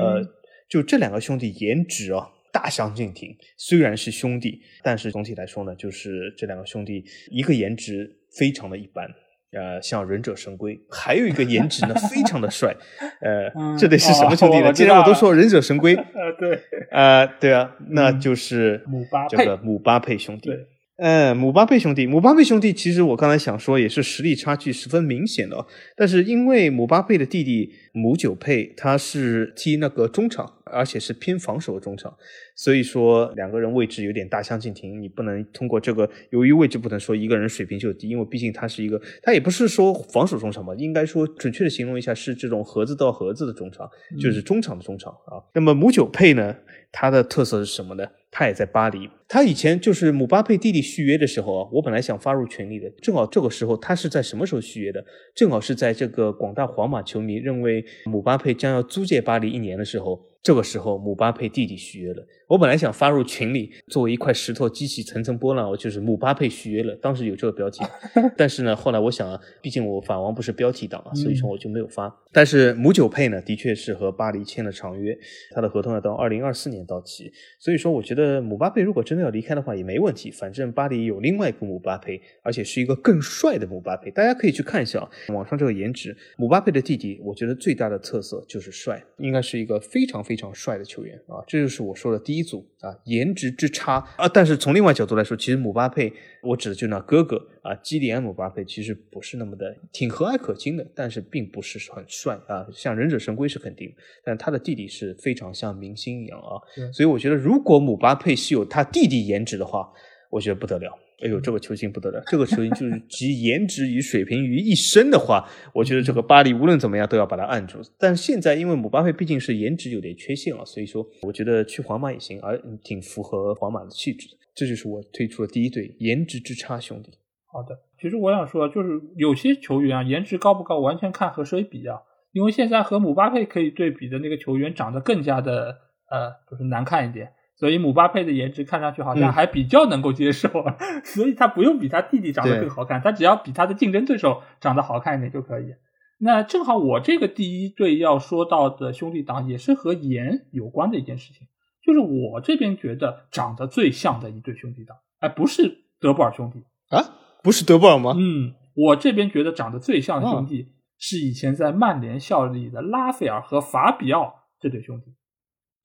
[0.00, 0.26] 呃，
[0.68, 2.30] 就这两个兄弟颜值啊。
[2.54, 9.04] 大相径庭，虽然是兄弟，但是总体来说呢，就是这两个兄弟，一个颜值非常的一般，
[9.50, 12.72] 呃，像忍者神龟；还有一个颜值呢，非常的帅，
[13.20, 14.72] 呃， 这得是什么兄弟呢？
[14.72, 16.60] 既然我都说忍者神龟，呃，对，
[16.92, 20.50] 呃，对啊，那就是姆巴佩，这个姆巴佩兄弟。
[20.96, 25.66] 呃，姆巴佩兄弟，姆巴佩兄弟，其实我刚才想说，也是实力差距十分明显的。
[25.96, 32.16] 但是因为姆巴佩的弟弟姆九佩，他是踢那个中场，而且是偏防守的中场，
[32.54, 35.00] 所以说两个人位置有点大相径庭。
[35.00, 43.88] 你不能通过这个，由于位置不能说一个人水平就低，因为毕竟他是一个，他也不是说防守中场吧，应该说准确的形容一下是这种盒子到盒子的中场，
[44.20, 45.42] 就是中场的中场啊。
[45.54, 46.56] 那么姆九佩呢，
[46.90, 48.06] 他的特色是什么呢？
[48.30, 49.08] 他也在巴黎。
[49.28, 55.04] 他以前就是姆巴佩弟弟续约的时候啊，我本来想发入群里的，正好这个时候他是在什么时候续约的？
[55.34, 60.33] 正好是在这个广大皇马球迷认为姆巴佩将要租借巴黎一年的时候。
[60.44, 62.22] 这个时候，姆巴佩弟弟续约了。
[62.48, 66.94] 我本来想发入群里，作为一块石头激起层层波浪，我就是姆巴佩续约了。
[66.96, 67.82] 当时有这个标题，
[68.36, 72.14] 但是呢，后来我想啊，毕竟我法王不是标题党啊，所以说我就没有发。
[72.30, 75.16] 但是姆九佩呢，的确是和巴黎签了长约，
[75.52, 77.32] 他的合同要到二零二四年到期。
[77.58, 84.10] 所以说，我觉得姆巴佩如果真的要离开的话也没问题，反正巴黎有另外一个姆巴佩，而且是一个更帅的姆巴佩。
[84.10, 90.33] 大家可以去看一下啊，网上这个颜值，姆巴佩的弟弟，我觉得最大的特色就是帅，应该是一个非常非。
[90.34, 94.26] 非常帅的球员啊，这就是我说的第一组啊，颜值之差啊。
[94.26, 102.66] 但是从另外角度来说，其实姆巴佩，我指的就那哥哥啊，基里安姆巴佩，其实不是那么的挺和蔼可亲的，但是并不是很帅啊。
[102.72, 103.94] 像忍者神龟是肯定，
[104.24, 106.58] 但他的弟弟是非常像明星一样啊。
[106.92, 109.88] 所以我觉得，如果姆巴佩是有他弟弟颜值的话，
[110.30, 110.98] 我觉得不得了。
[111.22, 112.22] 哎呦，这个球星不得了！
[112.26, 117.78] 这个球星就是 集颜值与水平于一身的话，我觉得这个巴黎无论怎么样都要把他按住。
[117.98, 124.34] 但现在因为姆巴佩毕竟是颜值有点缺陷了，所以说我觉得去皇马也行，而挺符合皇马的气质的。
[124.54, 127.10] 这就是我推出的第一对颜值之差兄弟。
[127.46, 131.98] 好的，其实我想说，就是有些球员啊，颜值高不高，完全看和谁比啊。
[132.32, 135.78] 因为现在和姆巴佩可以对比的那个球员，长得更加的
[136.10, 137.32] 呃，就是难看一点。
[137.56, 140.48] 所以姆巴佩的颜值看上去好像还比较能够接受，
[141.04, 145.74] 所以他不用比他弟弟长得更好看，他只要比他的竞争对手长得好看一点就可以。
[146.18, 151.46] 那正好我这个第一对要说到的兄弟党也是和颜有关的一件事情，
[151.84, 157.02] 就是我这边觉得长得最像的一对兄弟党，哎，不是德布尔兄弟啊，
[157.42, 158.14] 不是德布尔吗？
[158.16, 165.12] 嗯，我这边觉得长得最像的兄弟是以前在曼联效力的拉斐尔和法比奥这对兄弟。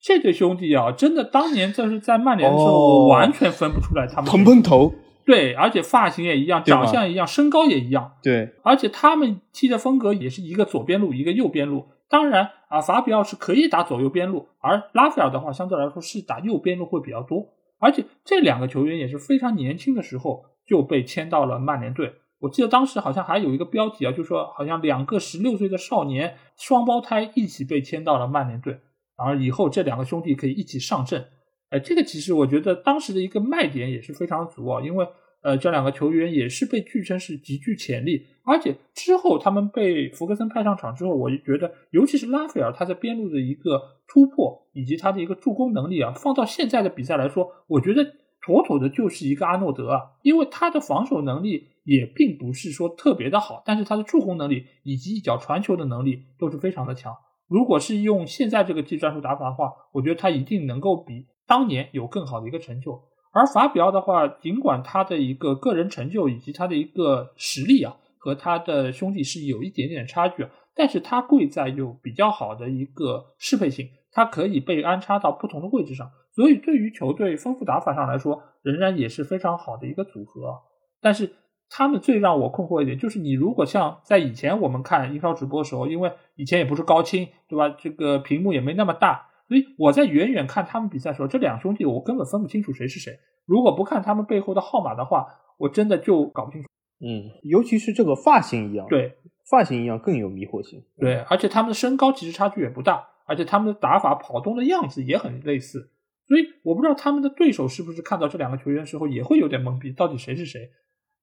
[0.00, 4.30] 这对兄弟啊，真的当年就是在曼联的时候，我完全分不出来他们。
[4.30, 4.92] 蓬蓬头，
[5.26, 11.86] 对，而且发型也一样，长相一样，身高也一样，对，而且他们踢的风格也是一个左边路，一个右边路。
[12.08, 17.48] 当然啊，法比奥是可以打左右边路，而拉斐尔的话相对来说是打右边路会比较多。
[17.78, 22.14] 而且这两个球员也是非常年轻的时候就被签到了曼联队。
[22.40, 28.80] 我记得当时好像还有一个标题啊，就说好像两个十六岁的少年双胞胎一起被签到了曼联队。
[29.22, 31.24] 而以后这两个兄弟可以一起上阵，
[31.68, 35.06] 哎，这个其实我觉得当时的一个卖点也是非常足啊，因为
[35.42, 48.04] 呃这两个球员也是被据称是极具潜力，而且之后他们被福格森派上场之后，我就觉得尤其是拉斐尔他在边路的一个突破以及他的一个助攻能力啊，放到现在的比赛来说，我觉得
[48.42, 57.14] 妥妥的就是一个阿诺德啊，因为他的防守能力也并不是说特别的好，但是他的助攻能力以及一脚传球的能力都是非常的强。
[57.50, 63.02] 如果是用现在这个技战术打法的话，我觉得他一定能够比当年有更好的一个成就。
[63.32, 76.08] 而法比奥的话，尽管他的一个个人成就以及他的一个实力啊，和他的兄弟是有一点点差距，但是他贵在有比较好的一个适配性，他可以被安插到不同的位置上。
[76.32, 80.54] 所以对于球队丰富打法上来说，仍然也是非常好的一个组合。
[81.00, 81.34] 但是
[81.72, 87.68] 他们最让我困惑一点就是，你如果像在以前我们看英超直播的时候，因为以前也不是高清，对吧？
[87.78, 93.20] 这个屏幕也没那么大，所以我在远远看他们比赛的时候，这两兄弟我根本分不清楚谁是谁。
[93.46, 95.26] 如果不看他们背后的号码的话，
[95.58, 96.68] 我真的就搞不清楚。
[96.98, 99.16] 嗯，尤其是这个发型一样，对，
[99.48, 100.82] 发型一样更有迷惑性。
[100.98, 105.90] 对，而且他们的身高其实差距也不大，而且他们的打法、跑动的样子也很类似，
[106.26, 110.70] 所以我不知道他们的对手是不是看到这两个球员时候也会有点懵逼，到底谁是谁？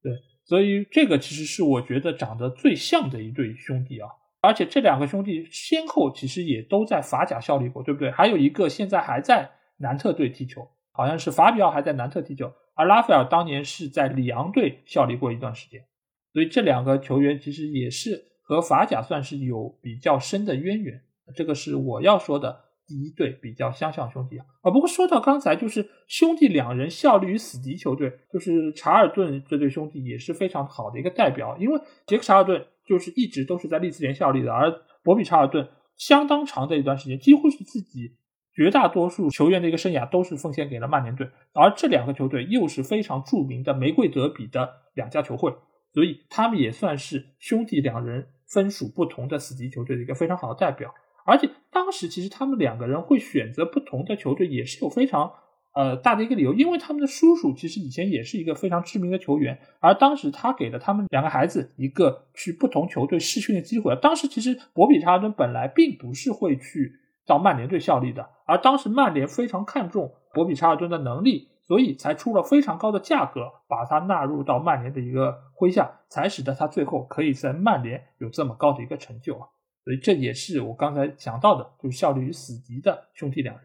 [0.02, 0.14] 对，
[0.48, 4.10] 所以这个其实是我觉得长得最像的一对兄弟啊，
[4.42, 8.10] 而且这两个兄弟先后其实也都在法甲效力过，对不对？
[8.10, 12.52] 还有一个现在还在南特队踢球，好像是法比奥还在南特踢球。
[12.76, 15.84] 而拉斐尔当年是在里昂队效力过一段时间，
[16.32, 21.02] 所以这两个球员其实也是和法甲算是有比较深的渊源。
[21.36, 24.46] 这个是我要说的第一对比较相像兄弟啊。
[24.62, 31.58] 啊，不过说到刚才，就是兄弟两人效力于死敌球队，就是查尔顿这对兄弟也是非常好的一个代表。
[31.60, 34.72] 因为杰克查尔顿就是一直都是在利兹联效力的，而
[35.04, 38.16] 博比查尔顿相当长的一段时间几乎是自己。
[38.54, 45.54] 绝大多数球员的一个生涯都是奉献给了曼联队，而这两个球队又是非常著名的玫瑰德比的两家球会，
[45.94, 50.92] 所以他们也算是兄弟两人分属不同的死敌球队的一个非常好的代表。
[51.28, 55.32] 而且当时其实他们两个人会选择不同的球队，也是有非常
[55.74, 63.96] 呃大的一个理由，因为他们的叔叔其实以前也是一个非常知名的球员，而当时他给了他们两个孩子一个去不同球队试训的机会。
[64.02, 67.02] 当时其实博比查尔顿本来并不是会去。
[67.28, 79.50] 到曼联队效力的，而当时曼联非常看重博比查尔顿的能力，所以才出了非常高的价格把他纳入到曼联的一个麾下，才使得他最后可以在曼联有这么高的一个成就啊！
[79.88, 83.64] 所以这也是我刚才讲到的，就是效率与死敌的兄弟两人。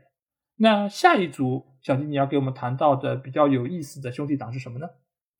[0.54, 4.86] 那下一组，小弟你要给我们谈到的比较有意思的兄弟党是什么呢？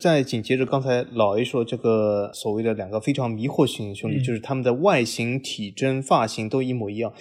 [0.03, 7.13] 再紧接着刚才老 A 说这个所谓的两个非常迷惑性的兄弟，就是他们的外形、体征、发型都一模一样。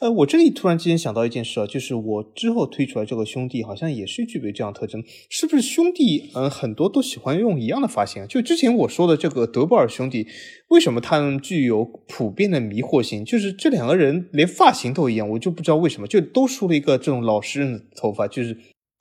[0.00, 8.26] 呃，我这里突然之间想到一件事啊，就是我之后推出来这个兄弟好像也是具备这样特征，是不是兄弟嗯很多都喜欢用一样的发型？
[8.26, 10.26] 就之前我说的这个德布尔兄弟，
[10.68, 13.22] 为什么他们具有普遍的迷惑性？
[13.22, 18.56] 就是这两个人连发型都一样，我就不知道为什么，就都梳了一个这种老实人的头发，就是。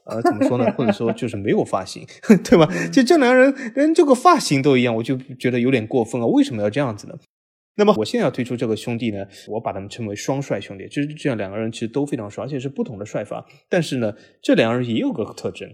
[0.05, 0.71] 呃，怎么说呢？
[0.77, 2.05] 或者说就是没有发型，
[2.43, 2.67] 对吧？
[2.91, 6.25] 就这两个人，连这个发型都一样，我就觉得有点过分啊。
[6.25, 7.13] 为什么要这样子呢？
[7.75, 13.45] 那么我现在要推出这个兄弟呢，我把他们称为双帅兄弟，就是这样两个人其实都非常帅，而且是不同的帅法。
[13.69, 15.69] 但是呢，这两个人也有个特征，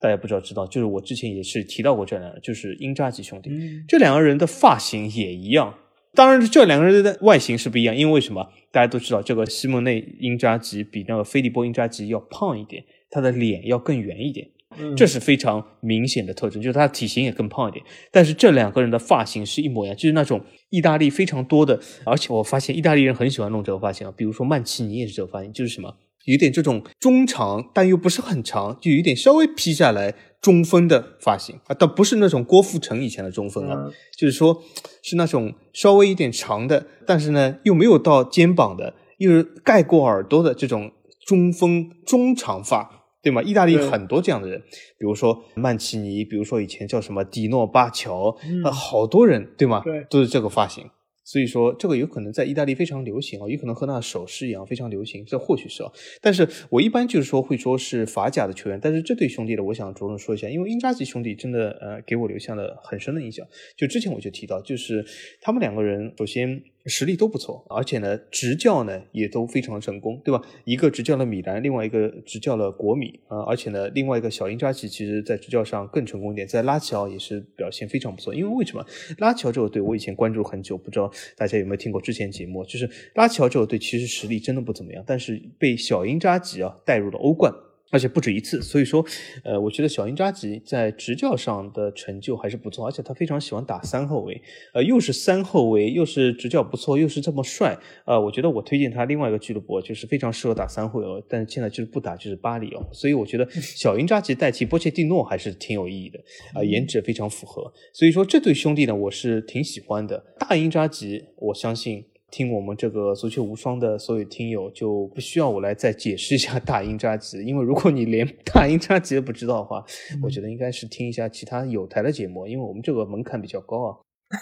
[0.00, 3.50] 大家不知道知道，就是我之前也是提到过这两人，就是英扎吉兄弟。
[3.86, 5.74] 这两个人的发型也一样，
[6.14, 8.48] 当然这两个人的外形是不一样，因为什么？
[8.72, 12.82] 大家都知道，这个西蒙内英扎吉比那个菲利波英扎吉要胖一点。
[13.10, 14.48] 他的脸要更圆一点，
[14.96, 17.84] 这是非常明显的特征，就是他的体型也更胖一点。
[18.12, 25.96] 但是这两个人的发型是一模一样，就是那种意大利非常多的，而且我发现意大利人很喜欢弄这个发型啊，比如说曼奇尼也是这个发型，就是什么
[26.26, 34.62] 有点这种中长但又不是很长，就有点稍微披下来中分的发型啊，倒不是那种郭富城以前的中分啊，就是说
[35.02, 40.92] 是那种稍微有点长的，但是呢又没有到肩膀的，又是盖过耳朵的这种
[41.26, 42.99] 中分中长发。
[43.22, 43.42] 对吗？
[43.42, 44.60] 意大利很多这样的人，
[44.98, 49.82] 比如说曼奇尼，比如说以前叫什么迪诺巴乔，呃，好多人，对吗？
[49.84, 50.88] 对，都是这个发型。
[51.22, 55.92] 所以说，这个有可能在意大利非常流行啊，有可能和那个首饰一样非常流行，这或许是啊。
[56.20, 63.46] 但是我一般就是说会说是法甲的球员，但是这对兄弟呢，我想着重说一下，因为英扎吉兄弟真的呃给我留下了很深的印象。
[63.76, 65.04] 就之前我就提到，就是
[65.40, 66.62] 他们两个人首先。
[66.86, 70.40] 实力都不错，而且呢，执教呢也都非常成功，对吧？
[70.64, 78.34] 一个执教了米兰，另外一个执教了国米啊，而且呢，另外一个小英扎吉其实在执教上更成功一点，在拉齐奥也是表现非常不错。
[78.34, 78.84] 因为为什么
[79.18, 82.64] 拉齐奥这个队我以前关注很久，不知道大家有没有听过之前节目？
[82.64, 87.52] 就是拉齐奥这个队其实实力真的不怎么样，但是被小英扎吉啊带入了欧冠。
[87.90, 89.04] 而且不止一次，所以说，
[89.42, 94.40] 呃，我觉得小英扎吉在执教上的成就还是不错，而且他非常喜欢打三后卫，
[94.72, 106.18] 呃，又是三后卫，又是执教不错，又是这么帅，呃，我觉得我推荐他另外一个俱乐部，就是非常适合打三后卫哦，但是现在就是不打，就是巴黎哦，所以我觉得小英扎吉代替波切蒂诺还是挺有意义的，
[106.54, 110.24] 啊，颜值非常符合，所以说这对兄弟呢，我是挺喜欢的。
[110.38, 112.09] 大英扎吉，我相信。
[112.30, 119.84] 听我们这个足球无双的所有听友就不需要我来再解释一下大英扎吉，因为如果你连大英扎吉都不知道的话，
[120.22, 123.96] 我觉得应该是听一下其他有台的节目，因为我们这个门槛比较高啊。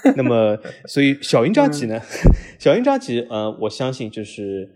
[0.16, 1.98] 那么，所以小英扎吉呢，
[2.60, 4.68] 小英扎吉，呃，我相信就是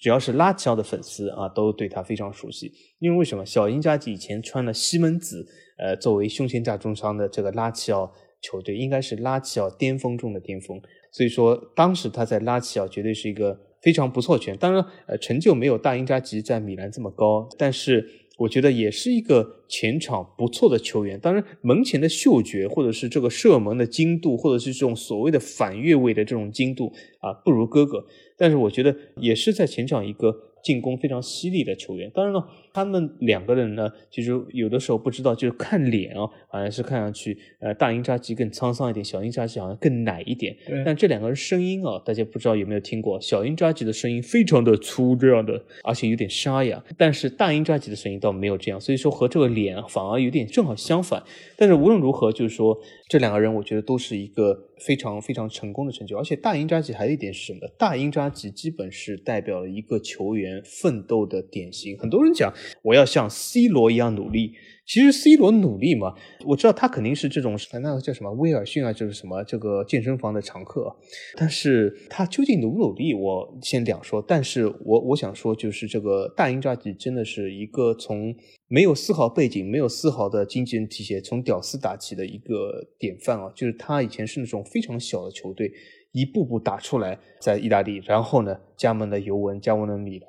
[0.00, 3.44] 只要是拉齐奥的粉丝啊，都对他非常熟悉，因为为什么？
[3.44, 5.46] 小英扎吉以前穿了西门子
[5.76, 8.10] 呃，作为胸前大重伤的这个拉齐奥
[8.40, 10.80] 球队，应该是拉齐奥巅峰中的巅峰。
[11.14, 14.56] 所以说，当时他在拉齐奥绝对是一个非常不错球员。
[14.58, 18.04] 当然，呃，成就没有大英扎吉在米兰这么高，但是
[18.36, 21.20] 我觉得也是一个前场不错的球员。
[21.20, 28.04] 当然，门前的嗅觉，或者是这个射门的精度，或者是这种所谓的反越位的这种精度啊，不如哥哥。
[28.36, 32.10] 但是我觉得也是在前场一个进攻非常犀利的球员。
[32.12, 32.44] 当然了。
[32.74, 40.56] 他们两个人呢，其实有的时候不知道，就是看脸啊，好像是看上去，呃，大英扎吉更沧桑一点，小英扎吉好像更奶一点。
[40.84, 43.20] 但这两个人声音啊，大家不知道有没有听过？
[43.20, 46.84] 小英扎吉的声音非常的粗，这样的，而且有点沙哑。
[46.98, 51.22] 但是大英扎吉的声音倒没有这样，所以说和这个脸反而有点正好相反。
[51.56, 52.76] 但是无论如何，就是说
[53.08, 56.18] 这两个人，我觉得都是一个非常非常成功的成就。
[56.18, 57.60] 而且大英扎吉还有一点是什么？
[57.78, 61.96] 大英扎吉基本是代表了一个球员奋斗的典型。
[61.96, 62.52] 很多人讲。
[62.82, 64.54] 我要像 C 罗一样努力。
[64.86, 70.94] 其实 C 罗努力嘛，我知道他肯定是这种，那个叫什么威尔逊啊，就是什么这个健身房的常客。
[71.36, 74.20] 但是他究竟努不努力，我先两说。
[74.20, 78.36] 但是我我想说，就是这个大英扎吉真的是一个从
[78.68, 83.50] 没有丝毫背景、没有丝毫的经纪人提携，从屌丝打起的一个典范啊。
[83.56, 85.72] 就是他以前是那种非常小的球队，
[86.12, 90.28] 一步步打出来，在意大利，然后呢加盟了尤文，加盟了米兰。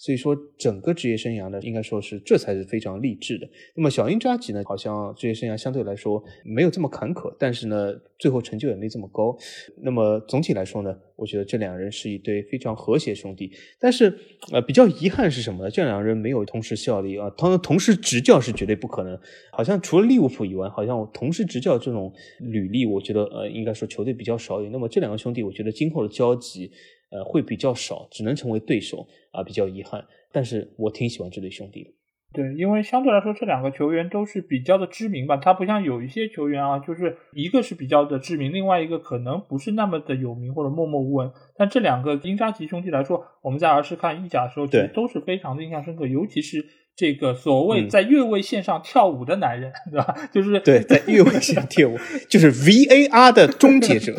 [0.00, 3.46] 所以说，整个职业生涯呢，应该说是这才是非常励志的。
[3.74, 9.36] 那么小英扎吉呢，好像职业生涯相对来说没有这么坎坷，但是呢，最后成就也没这么高。
[9.82, 13.52] 那么总体来说呢，我觉得这两人是一对非常和谐兄弟。
[13.78, 14.18] 但是
[14.50, 15.70] 呃，比较遗憾是什么呢？
[15.70, 19.20] 这两人没有同时效力啊，同同时执教是绝对不可能。
[19.52, 24.70] 好像除了利物浦以外，好像同时执教这种履历，我觉得呃，应该说球队比较少有。
[24.70, 26.70] 那么这两个兄弟，我觉得今后的交集。
[27.10, 30.04] 呃，会比较少，只能成为对手啊，比较遗憾。
[30.32, 31.90] 但是我挺喜欢这对兄弟的。
[32.32, 35.36] 对，因为相对来说，这两个球员都是比较的知名吧。
[35.36, 41.32] 他不像有一些球员啊，就是一个是比较的知名，另外一个可能不是那么的有名或者默默无闻。
[41.56, 46.64] 但这两个英扎吉兄弟来说，我们在儿时看意甲的时候，其实都是非常的印象深刻，尤其是。
[47.00, 50.14] 这个所谓在越位线上跳舞的男人，对吧？
[50.30, 51.96] 就是对，在越位线上跳舞，
[52.28, 54.12] 就是 VAR 的终结者，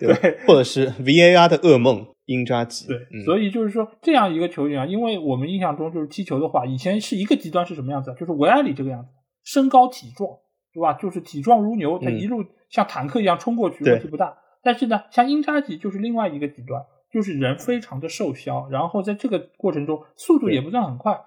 [0.00, 2.86] 对，或者是 VAR 的噩梦，英扎吉。
[2.86, 8.14] 对，所以就是说这样一个球员啊，因为我们印象中就是踢球的话，以前是一个极端是什么样子？
[8.18, 9.08] 就是维埃里这个样子，
[9.44, 10.30] 身高体壮，
[10.72, 10.94] 对吧？
[10.94, 14.38] 就是体壮如牛，他一路像坦克一样冲过去，问题不大。
[14.62, 21.20] 但是呢，像英扎吉就是另外一个极端，就是人非常的瘦削，然后在这个过程中速度也不算很快。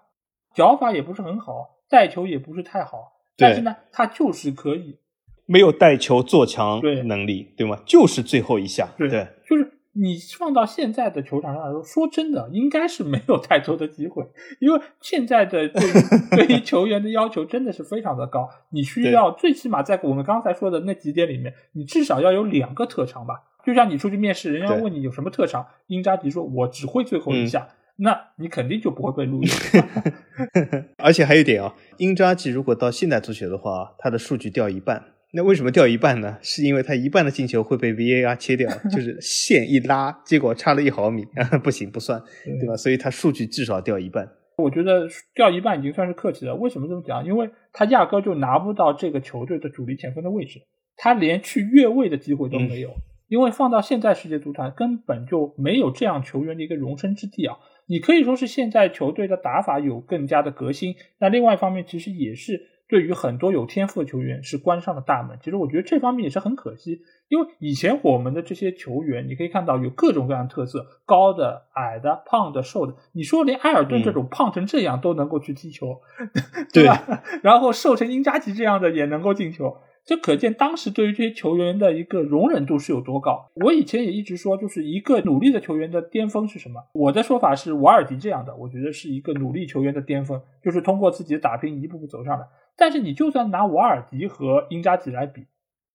[0.53, 4.97] 脚法也不是很好，带球也不是太好，但是呢，他就是可以
[5.45, 7.79] 没有带球做强能力，对吗？
[7.85, 14.25] 就是最后一下，对，就是你放到现在的球场上来说，说真的，应该是没有太多的机会，
[14.59, 15.81] 因为现在的对
[16.31, 23.43] 对于球员的要求真的是非常的高，你需要最起码在我们刚才说的那几点里面，你至少要有两个特长吧。
[23.63, 27.67] 就像你出去面试，人家问你有什么特长，英扎迪说：“我只会最后一下。”
[28.03, 29.83] 那你肯定就不会被录用。
[30.97, 35.05] 而且还有一点啊，英扎吉如果到现代足球的话，他的数据掉一半。
[35.33, 36.39] 那为什么掉一半呢？
[36.41, 41.25] 是因为他一半的进球会被 VAR 切掉，就是线一拉，结果差了一毫米，
[41.63, 42.75] 不行不算，对吧？
[42.75, 44.27] 所以他数据至少掉一半。
[44.57, 46.55] 我觉得掉一半已经算是客气了。
[46.55, 47.23] 为什么这么讲？
[47.23, 50.61] 因为他压根就拿不到这个球队的主力前锋的位置，
[50.97, 52.89] 他连去越位的机会都没有。
[53.27, 57.55] 因为放到现在世界足坛，根本就没有这样球员的一个容身之地啊。
[57.87, 65.37] 你可以说是现在球队的打法有更加的革新，那另外一方面其实也是对于很多有天赋的球员是关上了大门。
[65.41, 72.95] 其实我觉得这方面也是很可惜，因为以前我们的这些球员，你可以看到有各种各样的特色，高的、矮的、胖的、瘦的。
[73.13, 76.01] 你说连埃尔顿这种胖成这样都能够去踢球，
[76.73, 77.23] 对吧？
[77.43, 79.77] 然后瘦成英扎吉这样的也能够进球。
[80.03, 83.51] 这可见当时对于这些球员的一个容忍度是有多高。
[83.55, 86.81] 我以前也一直说，就是一个努力的球员的巅峰是什么？
[86.93, 92.45] 我的说法是瓦尔迪这样的，我觉得是一个努力球员的巅峰，就是通过自己的打拼一步步走上来。
[92.75, 95.45] 但是你就算拿瓦尔迪和英扎吉来比，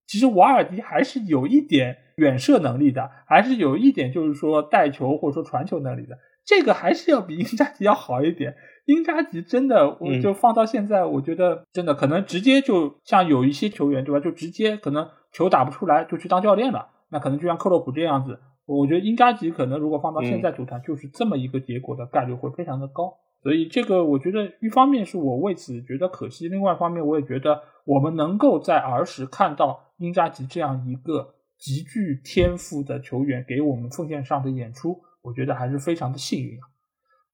[0.07, 6.17] 其实瓦尔迪还是有一点远射能力的，还是有一点就是说带球或者说传球能力的，
[6.47, 8.55] 这个还是要比 英扎吉要好一点。
[8.85, 14.21] 英扎吉真的，我就放到现在，我觉得真的可能直接就像有一些球员，对吧？
[14.21, 16.87] 就直接可能球打不出来，就去当教练了。
[17.09, 23.13] 那可能就像克洛普这样子，我觉得英扎吉可能如果放到现在足坛，就是这么一个结果的概率会非常的高。
[23.43, 36.65] 所以这个我觉得一方面是我为此觉得可惜，另外一方面我也觉得我们能够在儿时看到英扎吉这样一个极具天赋的球员给我们奉献上的演出，我觉得还是非常的幸运啊。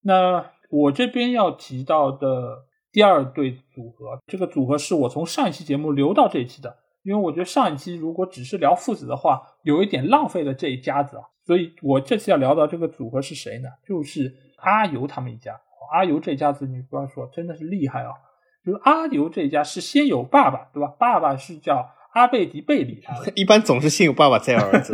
[0.01, 0.53] 那。
[0.75, 13.69] 我这边要提到的第二对组合，这个组合是我从上一期节目留到这一期的，因为我觉得上一期如果只是聊父子的话，有一点浪费了这一家子啊，所以我这次要聊到这个组合是谁呢？
[13.87, 15.61] 就是阿尤他们一家。
[15.91, 18.13] 阿尤这家子，你不要说，真的是厉害啊！
[18.65, 20.87] 就是阿尤这家是先有爸爸，对吧？
[20.97, 23.16] 爸爸是叫阿贝迪贝里啊。
[23.36, 24.93] 一般总是先有爸爸再有儿子，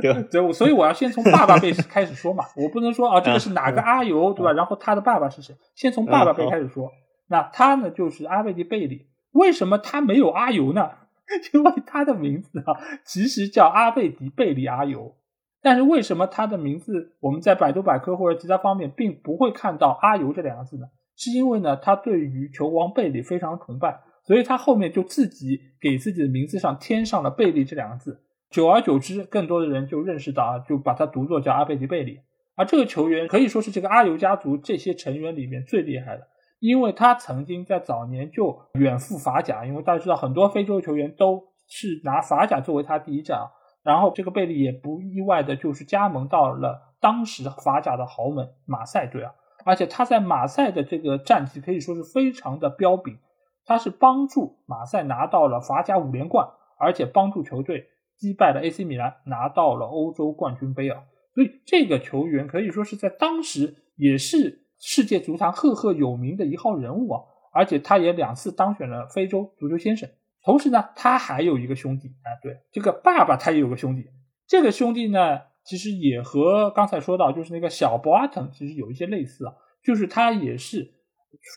[0.00, 0.22] 对吧？
[0.30, 4.52] 对，所以我要先从爸爸辈开始说嘛， 我不能说啊，这个是哪个阿尤，对吧？
[4.52, 5.54] 然后他的爸爸是谁？
[5.74, 6.90] 先从爸爸辈开始说。
[7.28, 9.06] 那他呢，就是阿贝迪贝里。
[9.32, 10.90] 为什么他没有阿尤呢？
[11.52, 12.72] 因为他的名字啊，
[13.04, 15.14] 其实叫阿贝迪贝利阿尤。
[15.60, 20.86] 但是为什么他的名字我们在百度百科或者其他方面并不会看到阿尤这两个字呢？
[21.16, 28.22] 是因为呢，他对于球王贝利非常崇拜，所以他后面就自己给自己的名字上添上了贝利这两个字。
[28.50, 32.20] 久而久之，更多的人就认识到啊，就把他读作叫阿贝迪贝利。
[32.54, 43.46] 而这个球员可以说是这个阿尤家族这些成员里面最厉害的，因为他曾经在早年就远赴法甲，因为大家知道很多非洲球员都是拿法甲作为他第一站啊。
[43.82, 49.32] 然后这个贝利也不意外的就是加盟到了当时法甲的豪门马赛队啊。
[49.64, 53.18] 而且他在马赛的这个战绩可以说是非常的彪炳，
[53.68, 56.48] 他是帮助马赛拿到了法甲五连冠，
[56.78, 61.02] 而且帮助球队击败了 AC 米兰，拿到了欧洲冠军杯啊！
[61.34, 67.20] 所以这个球员可以说是在当时也是世界足坛赫赫有名的一号人物啊！
[67.52, 70.08] 而且他也两次当选了非洲足球先生。
[70.42, 74.08] 同时呢，他还有一个兄弟，哎，对，这个爸爸他也有个兄弟，
[74.46, 75.42] 这个兄弟呢。
[75.64, 79.52] 其实也和刚才说到，就是那个小博阿滕，其实有一些类似啊，
[79.84, 80.94] 就是他也是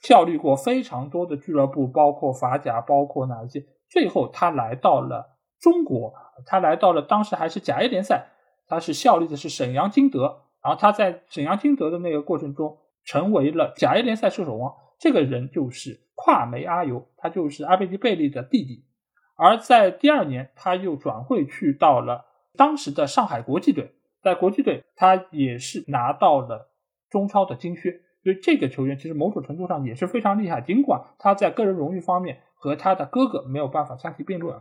[0.03, 3.65] 效力过非常多的俱乐部，包括法甲，包括哪一些？
[3.89, 6.13] 最后他来到了中国，
[6.45, 8.27] 他来到了当时还是甲 A 联赛，
[8.67, 14.73] 他是效力的是沈阳金德，然后他在沈阳金德的那个过程中，成为了甲 A 联赛射手王。
[14.99, 18.85] 这个人就是跨梅阿尤，他就是阿贝迪贝利的弟弟，
[19.35, 23.95] 而在第二年他又转会去到了当时的上海国际队。
[24.21, 26.69] 在国际队，他也是拿到了
[27.09, 30.61] 中超的金靴，所以这个球员其实某种程度上也是非常厉害。
[30.61, 34.59] 尽管他在个人荣誉方面和他的哥哥没有办法相提并论。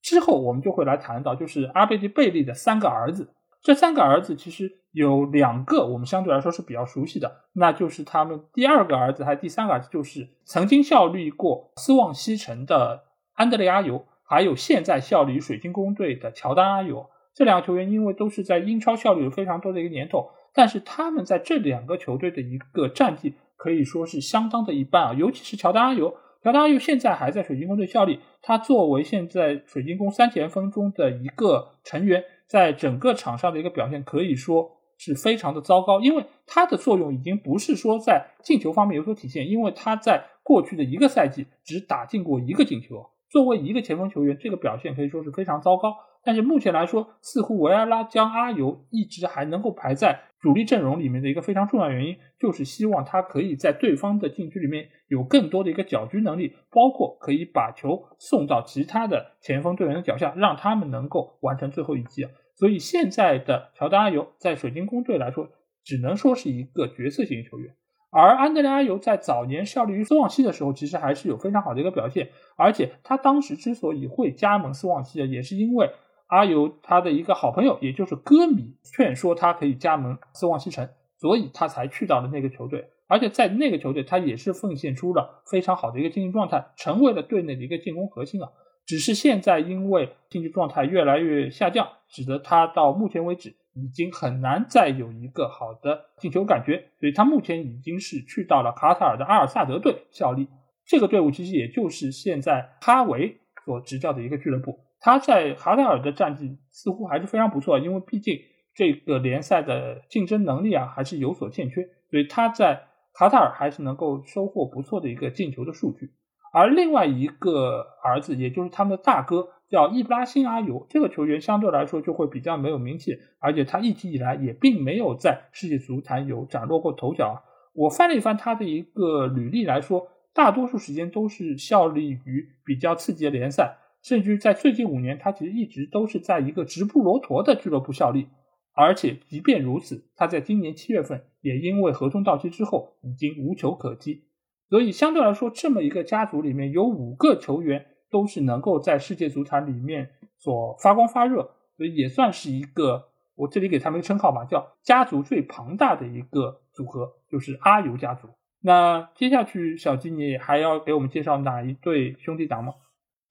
[0.00, 3.34] 之后我们就会来谈到，就是阿贝蒂贝利的三个儿子。
[3.62, 17.08] 这三个儿子其实有两个我们相对来说是比较熟悉的，那就是他们第二个儿子还是第三个儿子，就是曾经效力过斯旺西城的安德烈阿尤，还有现在效力于水晶宫队的乔丹阿尤。
[17.32, 45.96] 这两个球员因为都是在英超效力有非常多的一个年头，但是他们在这两个球队的一个战绩可以说是相当的一般啊，尤其是乔丹阿尤，乔丹阿尤现在还在水晶宫队效力，他作为现在水晶宫三前锋中的一个成员，在整个场上的一个表现可以说是非常的糟糕，因为他的作用已经不是说在进球方面有所体现，因为他在过去的一个赛季只打进过一个进球，作为一个前锋球员，这个表现可以说是非常糟糕。
[46.24, 62.26] 但是目前来说，似乎维埃拉将阿尤一直还能够排在主力阵容里面的一个非常重要原因，就是希望他可以在对方的禁区里面有更多的一个搅局能力，包括可以把球送到其他的前锋队员的脚下，让他们能够完成最后一击。
[62.54, 65.48] 所以现在的乔丹阿尤在水晶宫队来说，
[65.82, 67.74] 只能说是一个角色型球员。
[68.12, 75.90] 而安德烈阿尤在早年效力于斯旺西的时候，其实还是有非常好的一个表现，而且他当时之所以会加盟斯旺西的，也是因为。
[76.32, 82.88] 阿尤他的一个好朋友，也就是歌迷劝说他可以加盟斯旺西城，所以他才去到了那个球队。
[83.06, 88.48] 而且在那个球队，他也是奉献出了非常好的一个竞技状态，成为了队内的一个进攻核心啊。
[88.86, 100.48] 只是现在因为竞技状态越来越下降，使得他到目前为止已经很难再有一个好的进球感觉，所以他目前已经是去到了卡塔尔的阿尔萨德队效力。
[100.86, 104.80] 这个队伍其实也就是现在哈维所执教的一个俱乐部。
[105.04, 108.38] 他在卡塔尔的战绩似乎还是非常不错，因为毕竟
[108.72, 116.12] 这个联赛的竞争能力啊还是有所欠缺，所以他在卡塔尔还是能够收获不错的一个进球的数据。
[116.54, 127.42] 而另外一个儿子，也就是他们的大哥，叫伊布拉辛阿尤，这个球员相对来说就会比较没有名气，而且他一直以来也并没有在世界足坛有崭露过头角。
[127.74, 133.78] 我翻了一翻他的一个履历来说，大多数时间都是效力于比较刺激的联赛。
[134.02, 138.28] 甚至在最近五年，他其实一直都是在一个直布罗陀的俱乐部效力，
[138.74, 144.24] 而且即便如此，他在今年七月份也因为合同到期之后已经无球可踢。
[144.68, 158.28] 所以相对来说，这么一个家族里面有五个球员都是能够在世界足坛里面所发光发热，所以也算是一个我这里给他们一个称号吧，叫家族最庞大的一个组合，就是阿尤家族。
[158.60, 162.72] 那接下去小金你还要给我们介绍哪一对兄弟党吗？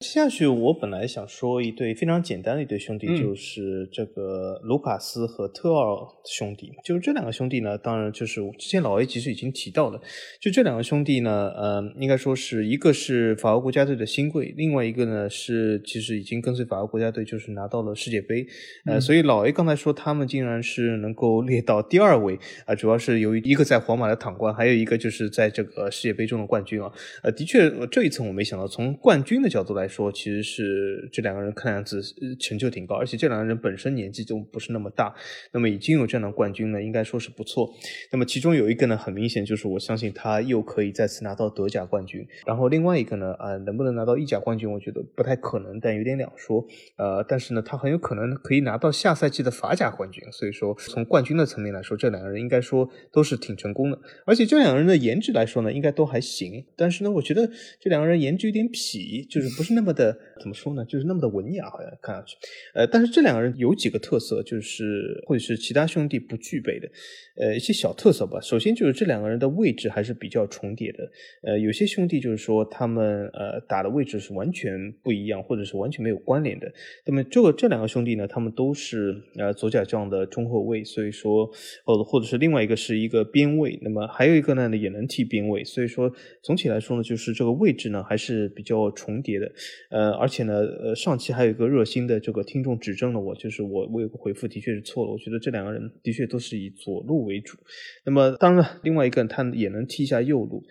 [0.02, 6.72] 接下去我本来想说一对非常简单的一对兄弟，就是这个卢卡斯和特奥兄弟。
[6.84, 10.00] 就是这两个兄弟呢，当然就是之前老 A 其实已经提到了，
[10.40, 18.44] 就这两个兄弟呢，呃，应该说是一个是法国国家队的新贵，另外一个呢是其实已经跟随法国国家队就是拿到了世界杯。
[18.86, 22.36] 呃，所以老 A 刚才说他们竟然是能够列到第二位
[22.66, 26.92] 啊，主要是由于一个在皇马的躺冠，还有一个就是在这个世界杯中的冠军啊。
[27.22, 29.91] 呃，的确这一层我没想到，从冠军的角度来说。
[29.92, 32.02] 说其实是这两个人看样子
[32.40, 35.14] 成就挺高，而且这两个人本身年纪都不是那么大，
[35.52, 37.70] 那么已经有这样的冠军呢，应该说是不错。
[38.10, 46.66] 那么其中有一个呢，很明显就是我相信他又可以再次拿到德甲冠军，然后另外一个呢，啊，能不能拿到意甲冠军，我觉得不太可能，但有点两说。
[46.96, 53.98] 呃，但是呢，他很有可能可以拿到下赛季的法甲冠军，所以说从冠军的层面来说，这两个人应该说都是挺成功的。
[54.24, 56.64] 而且这两个人的颜值来说呢，应该都还行。
[56.76, 59.92] 但是呢，我觉得这两个人颜值有点痞，就是不是那么。
[59.92, 60.84] 么的怎么说呢？
[60.84, 62.36] 就是那么的文雅，好像看上去。
[62.72, 66.88] 呃，但是这两个人有几个特色，就是或者是其他兄弟不具备的，
[67.36, 68.40] 呃，一些小特色吧。
[68.40, 70.98] 首先就是这两个人的位置还是比较重叠的。
[71.42, 74.70] 呃，有些兄弟就是说他们呃打的位置是完全
[75.02, 76.72] 不一样，或者是完全没有关联的。
[77.04, 81.50] 那么这个这两个兄弟呢，他们都是呃左脚这样的中后卫，所以说
[81.86, 85.64] 呃或者是另外一个是一个边卫，那么还有一个呢也能踢边卫。
[85.64, 86.08] 所以说
[86.40, 89.50] 总体来说呢，就是这个位置呢还是比较重叠的。
[89.90, 97.56] 呃，而且呢，呃，上期还有一个热心的这个听众指正了我，就是我我有个回复的确是错了，我觉得这两个人的确都是以左路为主。
[98.04, 100.62] 那么当然，另外一个他也能踢一下右路，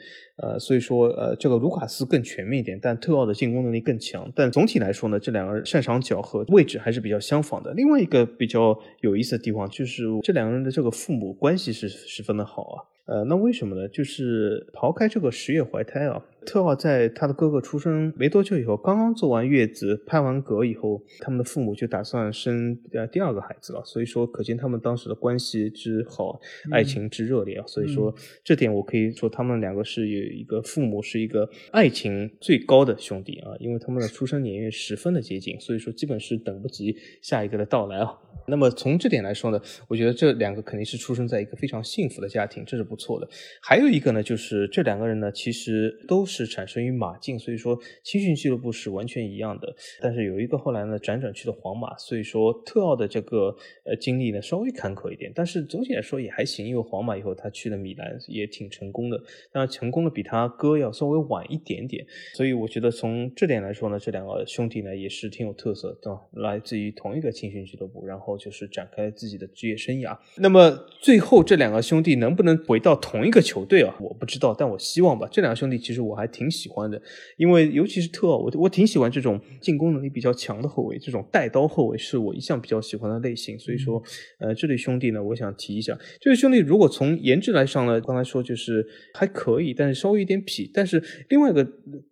[0.41, 4.27] 呃，所以说呃，这个卢卡斯更全面一点，但特奥的进攻能力更强。
[4.35, 7.71] 但总体来说呢，这两个人擅长脚和位置还是比较相仿的。
[7.73, 12.77] 另外一个比较有意思的地方就是这两个人的这个父母关系是十分的好啊。
[13.05, 13.87] 呃，那为什么呢？
[13.89, 16.23] 就是刨开这个十月怀胎啊。
[16.43, 23.83] 特奥在他的哥哥出生没多久以后，刚刚做完月子、拍完嗝以后，他们的父母就打算生呃第二个孩子了。
[23.85, 26.39] 所以说，可见他们当时的关系之好，
[26.71, 27.63] 爱情之热烈啊。
[27.67, 28.13] 所以说，
[28.43, 38.17] 这点我可以说，他们两个是有一个父母是一个爱情最高的兄弟啊，因为他们的出生年月十分的接近，所以说基本是等不及下一个的到来啊。
[38.47, 43.27] 那么从这点来说呢，我觉得这两个肯定是出生在一个非常幸福的家庭，这是不错的。
[43.61, 49.73] 还有一个呢，就是这两个人呢，其实都是产生于马竞，所以说青训俱乐部是完全一样的。
[50.01, 53.55] 但是有一个后来呢辗转去了皇马，所以说特奥的这个
[53.85, 56.65] 呃经历呢稍微坎坷一点，但是总体来说也还行。
[56.65, 59.17] 因为皇马以后他去了米兰也挺成功的，
[59.51, 62.03] 当然成功的比他哥要稍微晚一点点。
[62.33, 68.31] 所以我觉得从这点来说呢，这两个兄弟呢也是挺有特色的，来自于同一个青训俱乐部，然后。
[68.41, 70.17] 就是展开自己的职业生涯。
[70.37, 73.95] 那么最后这两个兄弟能不能回到同一个球队啊？
[73.99, 75.27] 我不知道，但我希望吧。
[75.29, 76.99] 这两个兄弟其实我还挺喜欢的，
[77.37, 83.59] 因为尤其是特奥，我我挺喜欢这种进攻能力比较强的后卫，这种带刀后卫是我一向比较喜欢的类型。
[83.59, 84.01] 所以说，
[84.39, 90.69] 呃，这对兄弟呢，我想提一下，这对兄弟如果从颜值来上呢，刚才说就是还可以，但是稍微有点痞。
[90.73, 91.63] 但是另外一个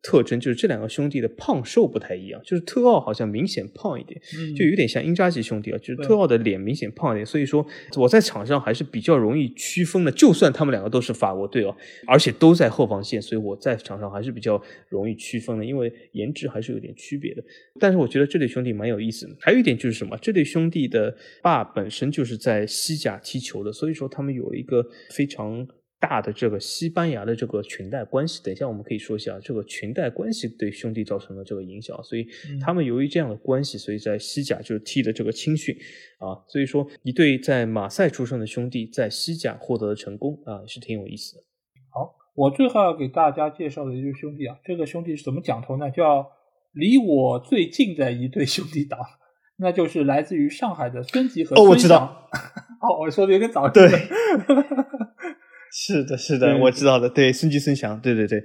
[0.01, 4.21] 特征就是这两个兄弟的胖瘦不太一样，就是特奥好像明显胖一点，
[4.55, 6.09] 就有点像英扎吉兄弟啊，就是。
[6.09, 7.65] 特奥的脸明显胖一点，所以说
[7.95, 10.11] 我在场上还是比较容易区分的。
[10.11, 11.75] 就算他们两个都是法国队哦，
[12.07, 17.43] 而且都在后防线，所以我在场上还是比较容易区分的，因为颜值还是有点区别的。
[17.79, 19.35] 但是我觉得这对兄弟蛮有意思的。
[19.39, 20.17] 还有一点就是什么？
[20.21, 25.67] 这对兄弟的爸本身就是在西甲踢球的，所以说他们有一个非常。
[25.99, 32.01] 大的这个西班牙的这个裙带关系，等一下我们可以说一下这个裙带关系对兄弟造成的这个影响。
[32.03, 32.25] 所以
[32.61, 35.75] 他们由于这样的关系，所以在西甲就是踢的这个青训
[36.19, 36.39] 啊。
[36.47, 41.43] 所以说一对在马赛出生的兄弟在西甲获得的成功啊，是挺有意思的。
[41.91, 45.91] 好，我最后要给大家介绍的一对兄弟啊，这个兄弟是怎么讲头呢？
[45.91, 46.25] 叫
[46.71, 48.99] 离我最近的一对兄弟党，
[49.57, 52.29] 那就是来自于上海的孙吉和哦，我知道。
[52.79, 53.67] 哦，我说的有点早。
[53.69, 53.89] 对。
[55.71, 57.09] 是的，是的，我知道的。
[57.09, 58.43] 对，孙继孙祥，对对对。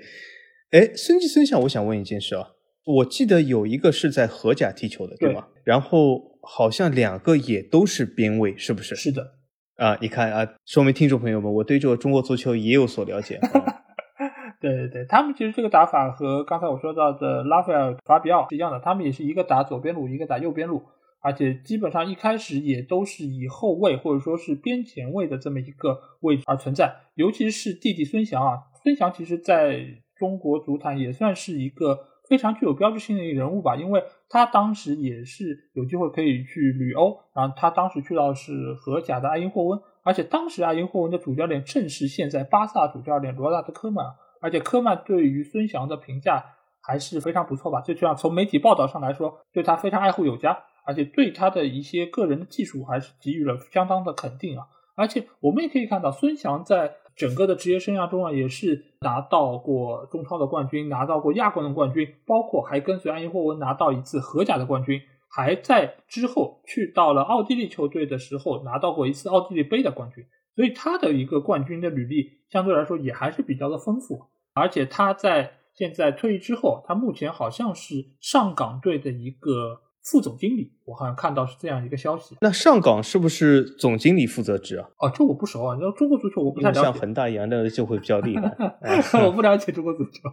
[0.70, 2.48] 哎，孙继孙祥，我想问一件事啊，
[2.84, 5.46] 我记得有一个是在荷甲踢球的，对吗？
[5.64, 8.94] 然后好像两个也都是边卫，是不是？
[8.94, 9.32] 是的。
[9.76, 13.40] 啊，你看啊，说明听众朋友们，我对这个中国足球也有所了解。
[14.60, 20.82] 对对对，他们其实这个打法和刚才我说到的拉斐尔·法比奥是一样的，他们也是一个打左边路，一个打右边路。
[21.24, 31.98] 而且基本上一开始也都是以后卫或者说是边前卫的这么一个位置而存在，尤其是弟弟孙祥啊，孙祥其实在中国足坛也算是一个
[32.28, 44.04] 非常具有标志性的一个人物吧，因为他当时也是有机会可以去旅欧，然后他当时去到是荷甲的埃因霍温，而且当时埃因霍温的主教练正是现在巴萨主教练罗纳德科曼，
[44.42, 46.44] 而且科曼对于孙祥的评价
[46.82, 56.96] 还是非常不错吧，就这样从媒体报道上来说，对他非常爱护有加，而且对他的一些个人的技术还是给予了相当的肯定啊，而且我们也可以看到孙祥在。
[57.16, 70.26] 整个的职业生涯中啊，也是拿到过中超的冠军，拿到过亚冠的冠军，包括还跟随安因霍文拿到一次荷甲的冠军，还在之后去到了奥地利球队的时候拿到过一次奥地利杯的冠军，
[70.56, 74.24] 所以他的一个冠军的履历相对来说也还是比较的丰富，
[74.54, 79.82] 而且他在现在退役之后，他目前好像是上港队的一个。
[80.04, 82.36] 副总经理，我好像看到是这样一个消息。
[82.42, 84.86] 那上港是不是总经理负责制啊？
[84.98, 85.74] 哦，这我不熟啊。
[85.74, 86.82] 你知道中国足球我不太了解。
[86.82, 88.54] 像恒大一样的就会比较厉害。
[89.24, 90.28] 我不了解中国足球。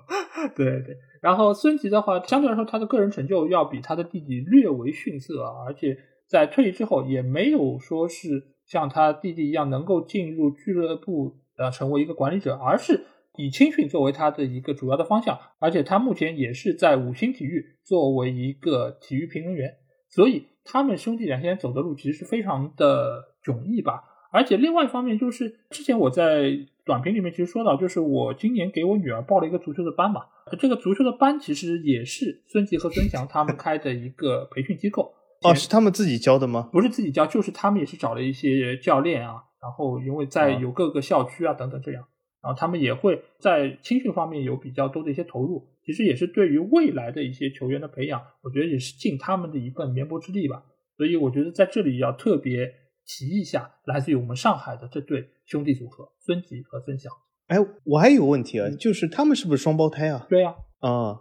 [0.55, 0.97] 对对。
[1.21, 5.97] 然后孙吉的话，相对来说他的个人成就要比他的弟弟略为逊色啊，而且
[6.27, 13.05] 在退役之后也没有说是像他弟弟一样能够进入俱乐部呃成为一个管理者，而是。
[13.37, 19.75] 以青训作为他的一个主要的方向，而且他目前也是在五星体育作为一个体育评论员，
[20.09, 24.03] 所以他们兄弟俩现在走的路其实是非常的迥异吧。
[24.33, 30.21] 而且另外一方面就是，之前我在短评里面其实说到，就是我今年给我女儿报了一个足球的班嘛，
[30.57, 35.13] 这个足球的班其实也是孙吉和孙祥他们开的一个培训机构。
[35.41, 36.69] 哦，是他们自己教的吗？
[36.71, 42.05] 不是自己教，就是他们也是找了一些教练啊，然后因为在有各个校区啊等等这样。
[42.41, 50.63] 然后他们也会在青训方面有比较多的一些投入，其实也是对于未来的一些球员的培养，我觉得也是尽他们的一份绵薄之力吧。
[50.97, 52.73] 所以我觉得在这里要特别
[53.05, 57.11] 提一下，来自于我们上海的这对兄弟组合孙吉和孙翔。
[57.47, 60.25] 哎，我还有个问题啊，就是他们是不是双胞胎啊？
[60.29, 60.49] 对呀。
[60.51, 60.55] 啊，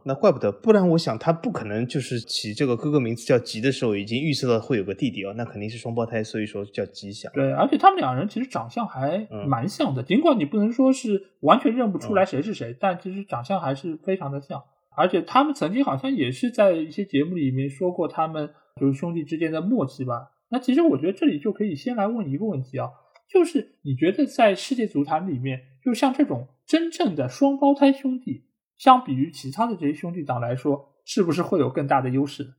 [0.04, 7.30] 那怪不得，不然我想他不可能就是起这个哥哥名字叫吉的时候已经预测到会有个弟弟哦，那肯定是双胞胎，所以说叫吉祥。
[7.34, 14.62] 对，而且他们两人其实长相还蛮像的，尽管你不能说是完全认不出来谁是谁，但其实长相还是非常的像。
[14.96, 18.50] 而且他们曾经好像也是在一些节目里面说过他们
[18.80, 20.30] 就是兄弟之间的默契吧。
[20.48, 22.88] 那其实我觉得这里就可以先来问一个问题啊，
[23.28, 28.44] 就是你觉得在世界足坛里面，就像这种真正的双胞胎兄弟。
[28.80, 32.54] 相比于其他的这些兄弟党来说，是不是会有更大的优势？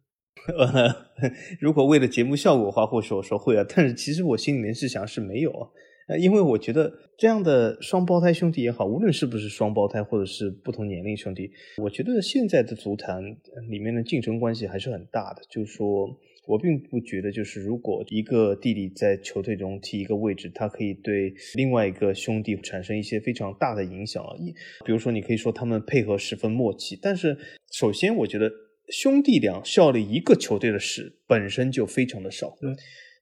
[1.59, 3.65] 如果为了节目效果的话，或许我说会啊。
[3.67, 5.51] 但是其实我心里面是想是没有，
[6.07, 13.19] 呃，因为我觉得这样的双胞胎兄弟也好，无论是不是双胞胎或者是不同年龄兄弟，我觉得现在的足坛
[13.67, 16.07] 里面的竞争关系还是很大的，就是说。
[16.47, 24.35] 我并不觉得，就是如果一个弟弟在球队中踢一个位置，他可以对另外一个兄弟产生一些非常大的影响啊。
[24.85, 27.37] 比如说，你可以说他们配合十分默契，但是
[27.71, 28.51] 首先，我觉得
[28.89, 32.57] 兄弟俩效力一个球队的事本身就非常的少。
[32.59, 32.71] 对。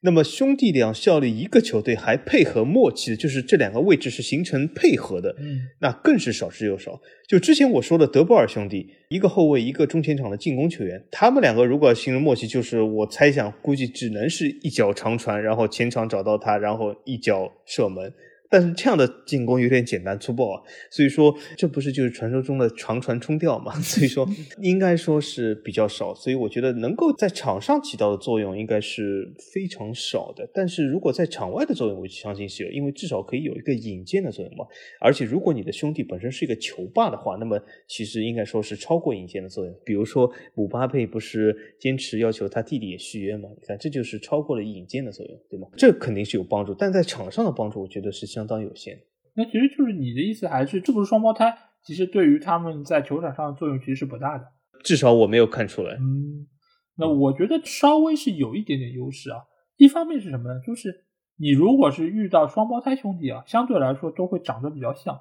[0.02, 7.02] 那么兄弟俩效力一个球队还配合默契的，就是这两个位置是形成配合的，嗯，那更是少之又少。
[7.28, 18.14] 就之前我说的德布尔兄弟，一个后卫，一个中前场的进攻球员，他们两个如果形成默契，就是我猜想估计只能是一脚长传，然后前场找到他，然后一脚射门。
[18.50, 23.74] 但是这样的进攻有点简单粗暴啊，所以说这不是就是传说中的长传冲吊嘛？
[23.80, 24.28] 所以说
[24.60, 30.50] 应该说是比较少，所以我觉得能够在场上起到的作用应该是非常少的。
[30.52, 34.66] 但是如果在场外的作用，我相信是有，因为至少可以有一个引荐的作用嘛。
[35.00, 39.76] 而且如果你的兄弟本身是一个球霸的话，那么其实应该说是超过引荐的作用。
[39.86, 43.48] 比如说姆巴佩不是坚持要求他弟弟也续约吗？
[43.56, 45.68] 你看这就是超过了引荐的作用，对吗？
[45.78, 48.39] 这肯定是有帮助，但在场上的帮助，我觉得是相。
[48.40, 48.98] 相当有限，
[49.36, 51.54] 那其实就是你的意思，还是是不是双胞胎？
[51.84, 54.46] 其实对于他们在球场上的作用其实是不大的，
[54.82, 55.96] 至少我没有看出来。
[55.96, 56.48] 嗯，
[56.96, 59.40] 那我觉得稍微是有一点点优势啊。
[59.76, 60.62] 一方面是什么呢？
[60.66, 61.06] 就是
[61.38, 65.20] 你如果是遇到双胞胎兄弟啊，相对来说都会长得比较像，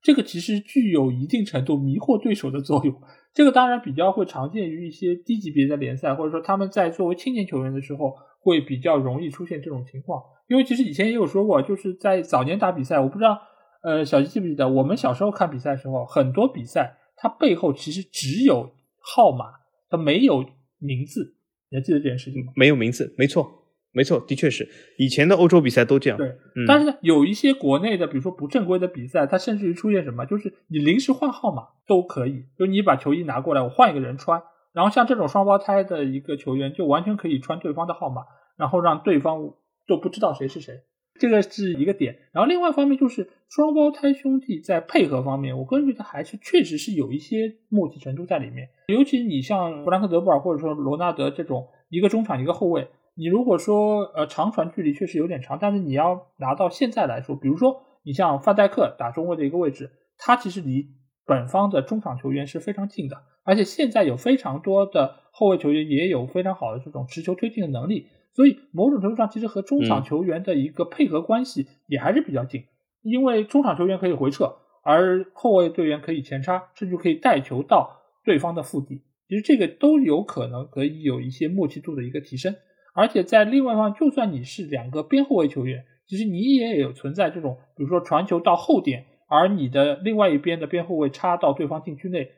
[0.00, 3.00] 这个其实具有一定程度迷惑对手的作用。
[3.32, 10.20] 这个当然比较会常见于一些低级别的联赛，或者说他们在作为青年球员的时候，会比较容易出现这种情况。
[10.48, 13.40] 因为其实以前也有说过，就是在早年打比赛，我不知道，
[13.82, 19.44] 呃，小吉记不记得，我们小时候看比赛的时候，很多比赛它背后其实只有号码，
[19.88, 20.44] 它没有
[20.78, 21.36] 名字。
[21.70, 22.52] 你还记得这件事情吗？
[22.56, 23.48] 没有名字，没错，
[23.92, 24.68] 没错，的确是
[24.98, 26.18] 以前的欧洲比赛都这样。
[26.18, 26.36] 对，
[26.66, 34.42] 但是有一些国内的，比如说不正规的比赛，它甚至于出现什么，就是你临时换号码都可以，就你把球衣拿过来，我换一个人穿，
[34.72, 38.22] 然后像这种双胞胎的一个球员，就完全可以穿对方的号码，
[38.56, 39.54] 然后让对方。
[39.88, 40.82] 都不知道谁是谁，
[41.18, 42.16] 这个是一个点。
[42.32, 48.68] 然后另外一方面就是双胞胎兄弟在配合方面，我个人觉得还是确实是有一些默契程度在里面。
[48.86, 60.86] 尤其你像弗兰克·德布尔或者说罗纳德这种一个中场一个后卫，你如果说呃长传距离确实有点长，但是你要拿到现在来说，比如说你像范戴克打中卫的一个位置，他其实离
[61.30, 68.08] 本方的中场球员是非常近的，而且现在有非常多的后卫球员也有非常好的这种持球推进的能力。
[68.32, 72.64] 所以某种程度上，其实和中场球员的一个配合关系也还是比较近，
[73.02, 79.02] 因为中场球员可以回撤，而后卫队员可以前插，甚至可以带球到对方的腹地。
[79.28, 82.56] 其实这个都有可能可以有一些默契度的一个提升。
[82.92, 92.28] 而且在另外一方，就算你是两个边后卫球员，其实你也有存在这种，比如说传球到后点，而你的另外一边的边后卫插到对方禁区内。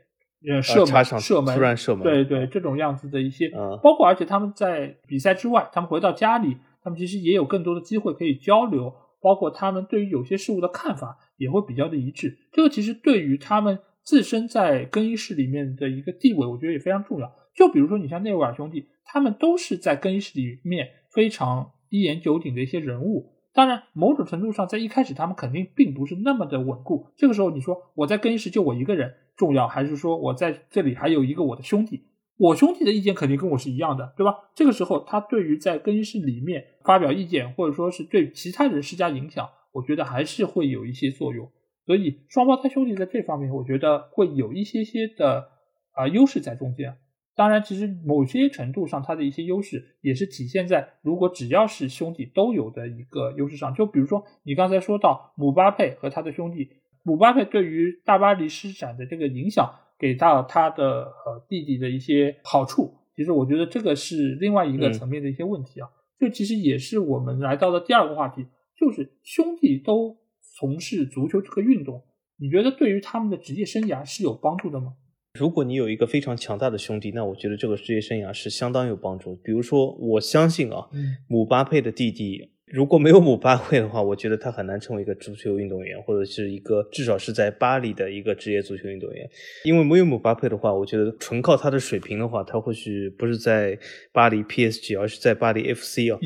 [0.45, 3.49] 呃，射门、射门，突然射门，对对，这种样子的一些，
[3.80, 12.36] 包括而且他们在比赛之外，他们回到家里，他们其实也有更多的机会可以交流，包括他们对于有些事物的看法也会比较的一致。
[12.51, 17.32] 这个其实对于他们自身在更衣室里面的一个地位，我觉得也非常重要。
[17.55, 23.32] 就比如说你像内维尔兄弟，他们都是在更衣室里面非常一言九鼎的一些人物。
[23.55, 27.09] 当然，某种程度上，在一开始他们肯定并不是那么的稳固。
[27.16, 32.05] 这个时候，你说我在更衣室就我一个人重要，还是说我在这里还有一个我的兄弟？
[32.38, 34.34] 我兄弟的意见肯定跟我是一样的，对吧？
[34.55, 41.50] 这个时候，他对于在更衣室里面发表意见，或者说是对其他人施加影响，我觉得还是会有一些作用。
[41.84, 45.50] 所以，双胞胎兄弟在这方面，我觉得会有一些些的
[45.92, 46.96] 啊优势在中间。
[47.35, 53.72] 当然，其实某些程度上，它的一些优势也是体现在如果只要是兄弟都有的一个优势上。
[53.74, 56.68] 就比如说你刚才说到姆巴佩和他的兄弟，
[57.03, 65.89] 姆巴佩对于大巴黎施展的这个影响，给到他的呃弟弟的一些好处，其实我觉得这个是另外一个层面的一些问题啊。
[66.20, 68.47] 就其实也是我们来到的第二个话题，
[68.78, 70.18] 就是兄弟都
[70.59, 72.05] 从事足球这个运动，
[72.37, 74.95] 你觉得对于他们的职业生涯是有帮助的吗？
[75.39, 79.35] 如果你有一个非常强大的兄弟，那我觉得这个职业生涯是相当有帮助。
[79.37, 80.89] 比如说，我相信啊，
[81.26, 89.26] 姆巴佩的弟弟如果没有姆巴佩的话，我觉得他很难成为一个足球运动员，或者是一个至少是在巴黎的一个职业足球运动员。
[89.64, 93.78] 因为没有姆巴佩的话，我觉得纯靠他的水平的话，他或许不是在
[94.12, 96.20] 巴黎 PSG，而是在巴黎 FC 啊。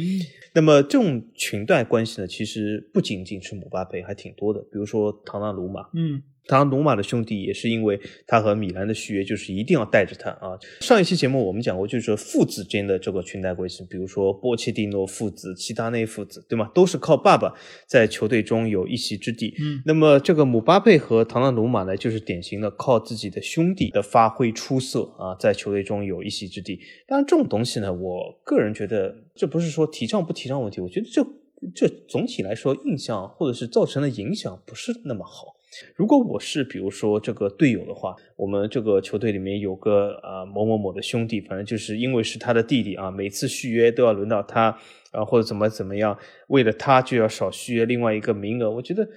[0.52, 4.60] 那么这种裙带关系呢，其实不仅仅是姆巴佩，还挺多的。
[4.62, 6.22] 比如说唐纳鲁马，嗯。
[6.46, 10.58] 他努马的兄弟也是因为他和米兰的续约，就是一定要带着他啊。
[10.80, 16.70] 上一期节目我们讲过，就是说父子间的这个裙带关系，比如说波切蒂诺父子、齐达内父子，对吗？
[16.74, 17.54] 都是靠爸爸
[17.86, 19.54] 在球队中有一席之地。
[19.58, 26.78] 嗯，那么这个姆巴佩和唐纳鲁马呢，就是典型的靠自己的兄弟的发挥出色啊，在球队中有一席之地。
[27.06, 31.26] 当然，这种东西呢，我个人觉得这不是说提倡不提倡问题，我觉得这
[31.74, 35.55] 这总体来说印象或者是造成的影响不是那么好。
[35.94, 44.76] 如果我是比如说这个队友的话，我们这个球队里面有个啊某某某的兄弟，反正就是因为是他的弟弟啊，每次续约都要轮到他
[45.12, 46.18] 啊，或者怎么怎么样，
[46.48, 49.08] 为了他就要少续约另外一个名额，我觉得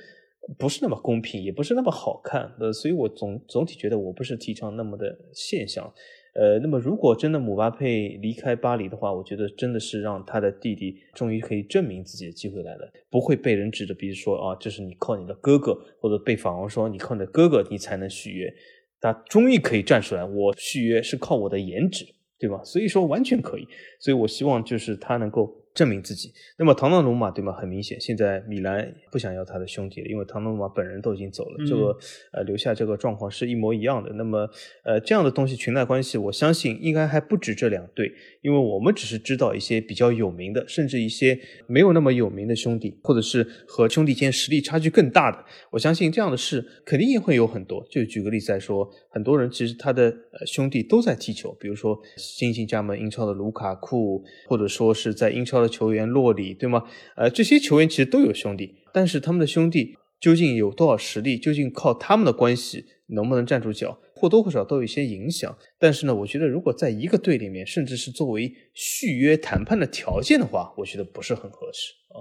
[0.58, 5.94] 不是那么公平，也不是那么好看的，所以我总总体觉得我不是提倡那么的现象。
[6.34, 18.54] 呃，那么如果真的姆巴佩离开巴黎的话，我觉得真的是让他的弟弟终于可以证明自己的机会来了，不会被人指着鼻子说啊，这是你靠你的哥哥，或者被访王说你靠你的哥哥你才能续约，
[19.02, 22.06] 他终于可以站出来，我续约是靠我的颜值，
[22.38, 22.62] 对吧？
[22.64, 23.68] 所以说完全可以，
[24.00, 25.56] 所以我希望就是他能够。
[25.80, 26.34] 证明自己。
[26.58, 27.54] 那么唐纳鲁马对吗？
[27.54, 31.98] 很明显，现在米兰不想要他的兄弟了，因为唐纳鲁马本人都已经走了，这个
[32.34, 34.12] 呃留下这个状况是一模一样的。
[34.16, 34.46] 那么
[34.84, 38.12] 呃这样的东西裙带关系，我相信应该还不止这两对，
[38.42, 45.38] 因为我们只是知道一些比较有名的，甚至一些没有那么有名的兄弟，或者是和兄弟间实力差距更大的。
[45.72, 47.88] 我相信这样的事肯定也会有很多。
[47.90, 55.60] 就举个例子来说，很多人其实他的呃兄弟都在踢球，比如说新晋加盟英超的卢卡库，或者说是在英超。
[55.60, 56.84] 的球员洛里，对吗？
[57.16, 61.38] 呃，这些球员其实都有兄弟，但是他们的兄弟究竟有多少实力？
[61.38, 63.98] 究竟靠他们的关系能不能站住脚？
[64.16, 65.58] 或多或少都有一些影响。
[65.80, 72.20] 但是呢，我觉得如果在一个队里面，甚至是作为续约谈判的条件的话，我觉得不是很合适啊。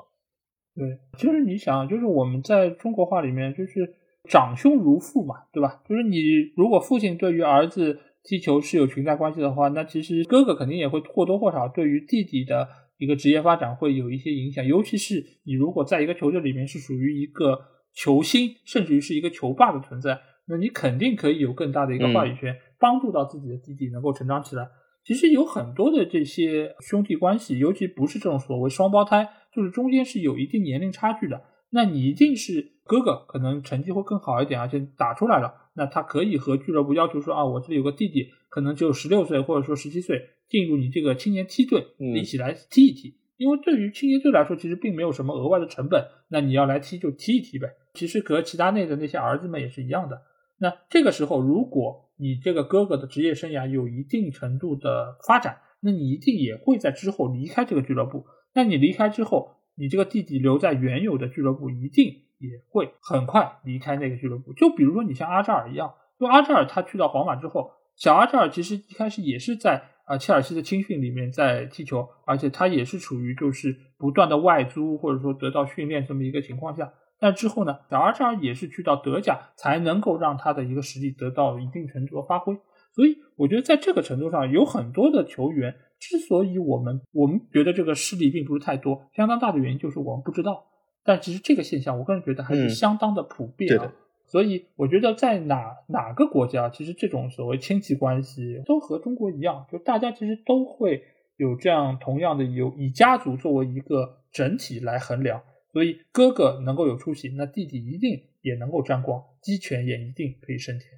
[0.77, 3.97] 对，就是你想，就是我们在中国话里面，就是
[4.29, 5.83] 长兄如父嘛，对吧？
[5.89, 6.21] 就是你
[6.55, 12.69] 如果父亲对于儿子踢球是有裙带关系的话，那其实哥哥肯定也会或多或少对于弟弟的。
[12.99, 17.59] 一个职业发展会有一些影响，尤其是你如果在一个球队里面是属于一个
[17.95, 24.69] 球星，甚至于是一个球霸的存在，那你肯定可以有更大的一个话语权，帮助到自己的弟弟能够成长起来。
[25.05, 31.41] 其实有很多的这些兄弟关系，尤其不是这种所谓双胞胎，就是中间是有一定年龄差距的。
[31.71, 43.17] 那你一定是哥哥，可能成绩会更好一点，而且打出来了，那他可以和俱乐部要求说啊，我这里有个弟弟，可能只有十六岁或者说十七岁，进入你这个青年梯队，一起来踢一踢。
[43.37, 47.69] 因为对于青年队来说，其实并没有什么额外的成本，那你要来踢就踢一踢呗。
[47.95, 50.23] 其实和齐达内的那些儿子们也是一样的。
[50.59, 58.27] 那这个时候，如果你这个哥哥的职业生涯有一定程度的发展，那你一定也会在之后离开这个俱乐部。
[58.55, 62.07] 那你离开之后，你这个弟弟留在原有的俱乐部，一定
[62.39, 64.53] 也会很快离开那个俱乐部。
[64.55, 76.93] 就比如说你像阿扎尔一样，因为阿扎尔他去到皇马之后，小阿扎尔其实一开始也是在啊切尔西的青训里面在踢球，而且他也是处于就是不断的外租或者说得到训练这么一个情况下。
[77.21, 82.57] 但之后呢，小阿扎尔也是去到德甲才能够让他的一个实力得到一定程度的发挥。
[82.93, 85.77] 所以我觉得在这个程度上，有很多的球员。
[86.01, 90.65] 之所以我们我们觉得这个势力并不是太多，相当大的原因就是我们不知道。
[91.05, 93.93] 但其实这个现象，我个人觉得还是相当的普遍啊。
[94.29, 101.03] 所以我觉得在哪哪个国家，其实这种所谓亲戚关系都和中国一样，就大家其实都会
[101.37, 105.43] 有这样同样的有以家族作为一个整体来衡量。
[105.73, 110.89] 所以哥哥能够有出息，那弟弟一定也能够沾光，鸡犬也一定可以升天。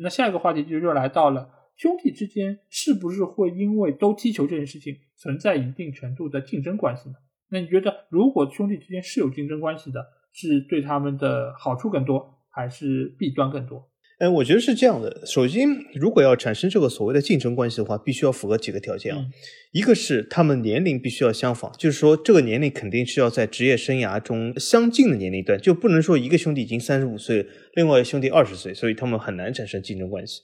[0.00, 1.50] 那下一个话题就又来到了。
[1.76, 7.14] 兄弟之间是不是会因为都踢球这件事情存在一定程度的竞争关系呢？
[7.48, 13.88] 那你觉得，如果兄弟之间是有竞争关系的，是对他们的好处更多，还是弊端更多？
[14.18, 15.24] 哎，我觉得是这样的。
[15.24, 19.24] 首先，如果要产生这个所谓的竞争关系的话，必须要符合几个条件啊。
[19.72, 30.42] 一个是他们年龄必须要相仿，就是说这个年龄肯定是要在职业生涯中相近的年龄段，就不能说一个兄弟已经三十五岁，另外一兄弟二十岁，所以他们很难产生竞争关系。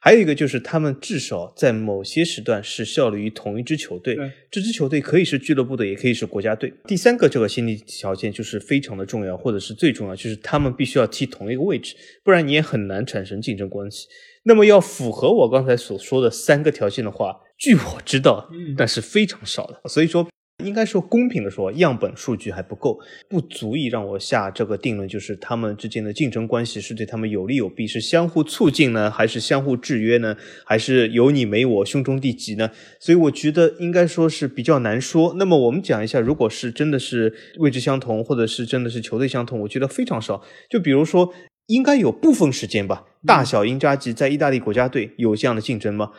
[0.00, 4.16] 还有一个就是，他们至少在某些时段是效力于同一支球队，
[4.50, 6.72] 这支球队可以是俱乐部的，也可以是国家队。
[6.86, 14.06] 第三个这个心理条件就是非常的重要，或者是最重要，就是他们必须要踢同一个位置，不然你也很难产生竞争关系。
[14.44, 19.80] 那么要符合我刚才所说的三个条件的话，据我知道，但是非常少的。
[19.88, 20.28] 所以说。
[20.64, 22.98] 应该说，公平的说，样本数据还不够，
[23.28, 32.72] 不足以让我下这个定论，就是他们之间的竞争关系是对他们有利有弊，是相互促进呢，还是相互制约呢，还是有你没我，兄终弟及呢？
[32.98, 35.32] 所以我觉得应该说是比较难说。
[35.38, 40.42] 那么我们讲一下，如果是真的是位置相同，或者是真的是球队相同，我觉得非常少。
[40.68, 41.32] 就比如说，
[41.68, 46.10] 应该有部分时间吧，大小因扎吉在意大利国家队有这样的竞争吗？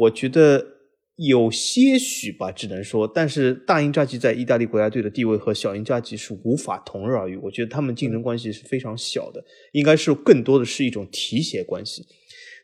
[0.00, 0.75] 我觉得。
[1.16, 7.36] 有些许吧，只能说，但是大英扎吉在意大利国家队的地位和小英扎吉是无法同日而语。
[7.38, 9.42] 我觉得他们竞争关系是非常小的，
[9.72, 12.06] 应该是更多的是一种提携关系。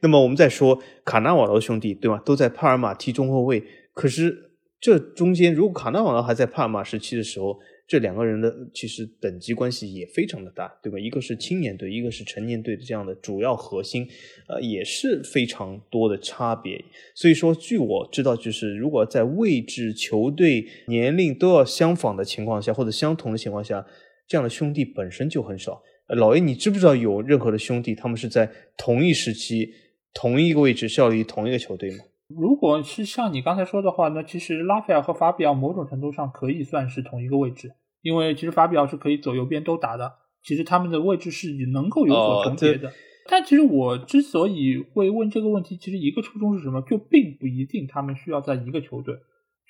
[0.03, 2.20] 那么我们再说卡纳瓦罗兄弟，对吧？
[2.24, 4.50] 都在帕尔马踢中后卫，可是
[4.80, 7.59] 这中间，如果卡纳瓦罗还在帕尔马时期的时候。
[7.93, 10.99] 这两个人的其实等级关系也非常的大，对吧？
[10.99, 14.09] 一个是青年队，一个是成年队的这样的主要核心，
[14.49, 16.82] 呃，也是非常多的差别。
[17.14, 23.86] 所以说，据我知道，就是如果在位置、球队、年龄都要相仿的情况下，或者相同的情况下，
[24.26, 25.82] 这样的兄弟本身就很少。
[26.16, 29.68] 老爷，你知不知道有任何的兄弟他们是在同一时期、
[30.14, 31.99] 同一个位置效力于同一个球队吗？
[32.28, 37.72] 如果是像你刚才说的话，那其实拉斐尔和法比奥某种程度上可以算是同一个位置。
[38.03, 42.92] 因为其实法比奥是可以左右边都打的，其实他们的位置是能够有所重叠的。
[43.28, 46.82] 但其实我之所以会问这个问题，其实一个初衷是什么？
[46.82, 49.14] 就并不一定他们需要在一个球队。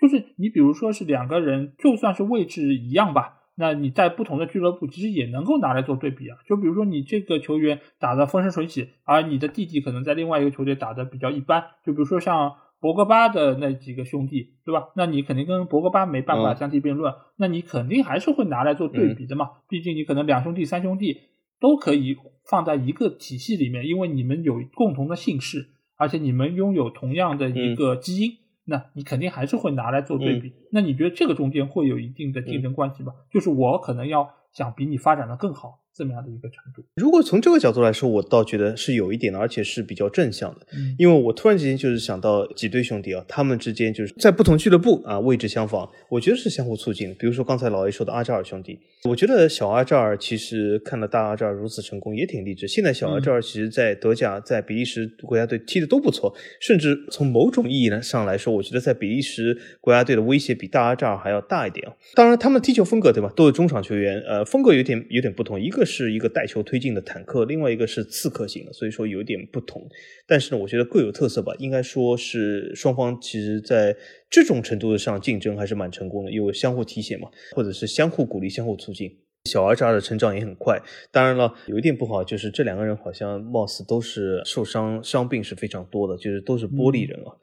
[0.00, 6.38] 就是你比如说是两个人，就算是位置一样吧，那你在不同的俱乐部，其实也能够拿来做对比啊。
[6.48, 11.64] 就比如说你这个球员打的风生水起，而你的弟弟可能在另外一个球队打的比较一般。
[11.84, 12.54] 就比如说像。
[12.82, 14.88] 博格巴的那几个兄弟，对吧？
[14.96, 19.50] 那你肯定跟博格巴没办法相提并论，那你肯定还是会拿来做对比的嘛。
[19.68, 21.16] 毕竟你可能两兄弟、三兄弟
[21.60, 28.32] 都可以放在一个体系里面，因为你们有共同的姓氏，而且你们拥有同样的一个基因，
[28.64, 30.52] 那你肯定还是会拿来做对比。
[30.72, 33.12] 那你觉得这个中间会有一定的竞争关系吧？
[33.30, 35.81] 就是我可能要想比你发展的更好。
[35.94, 40.66] 这么样的一个程度，如果从这个角度来说，我倒觉得是有一点的，而且是比较正向的。
[40.72, 47.14] 嗯，因为我突然之间就是想到几对兄弟啊，他们之间就是在不同俱乐部啊，位置相仿，我觉得是相互促进。
[47.18, 52.66] 比如说刚才老 A 说的阿扎尔兄弟，我觉得小阿扎尔其实看到大阿扎尔如此成功也挺励志。
[52.66, 61.92] 现在小阿扎尔其实在德甲、在比利时国家队踢的都不错，甚至从某种意义上来说，我觉得在比利时国家队的威胁比大阿扎尔还要大一点啊。
[62.14, 65.81] 当然，他们踢球风格对吧，都是中场球员，呃，风格有点有点不同，一个。
[65.82, 69.82] 个是一个带球推进的坦克，另外一个是刺客型的，所以说有点不同。
[70.28, 71.52] 但是呢，我觉得各有特色吧。
[71.58, 73.96] 应该说是双方其实在
[74.30, 79.10] 这种程度上竞争还是蛮成功的，因为相互提携嘛，或者是相互鼓励、相互促进。
[79.50, 80.80] 小儿扎的成长也很快。
[81.10, 87.34] 当然了，有一点不好就是这两个人好像貌似都是受伤，伤病是非常多的，就是都是玻璃人啊。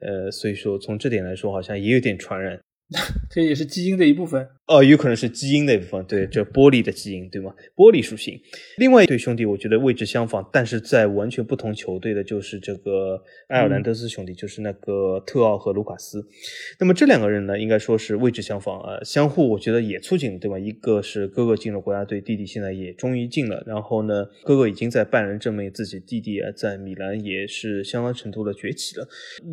[0.00, 2.60] 呃，所以说从这点来说，好像也有点传染。
[3.28, 7.54] 这也是基因的一部分哦，有可能是基因的一部分，对，这玻璃的基因，对吗？
[7.76, 8.40] 玻璃属性。
[8.78, 16.26] 另外一对兄弟，我觉得位置相仿，但是在完全不同球队的，就是这个埃尔兰德斯兄弟，就是那个特奥和卢卡斯。
[16.80, 20.58] 那么这两个人呢，应该说是位置相仿啊，相互我觉得也促进，对吧？
[20.58, 29.08] 一个是哥哥进了国家队，弟弟现在也终于进了，然后呢，哥哥已经在拜仁证明自己，弟弟啊在米兰也是相当程度的崛起了。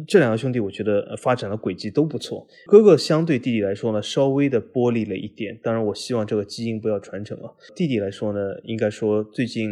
[0.08, 3.23] 这两个兄弟，我觉得发展的轨迹都不错，哥哥相。
[3.26, 5.58] 对弟弟来说呢，稍微的剥离了一点。
[5.62, 7.52] 当然，我希望这个基因不要传承啊。
[7.76, 9.70] 弟弟来说呢，应该说最近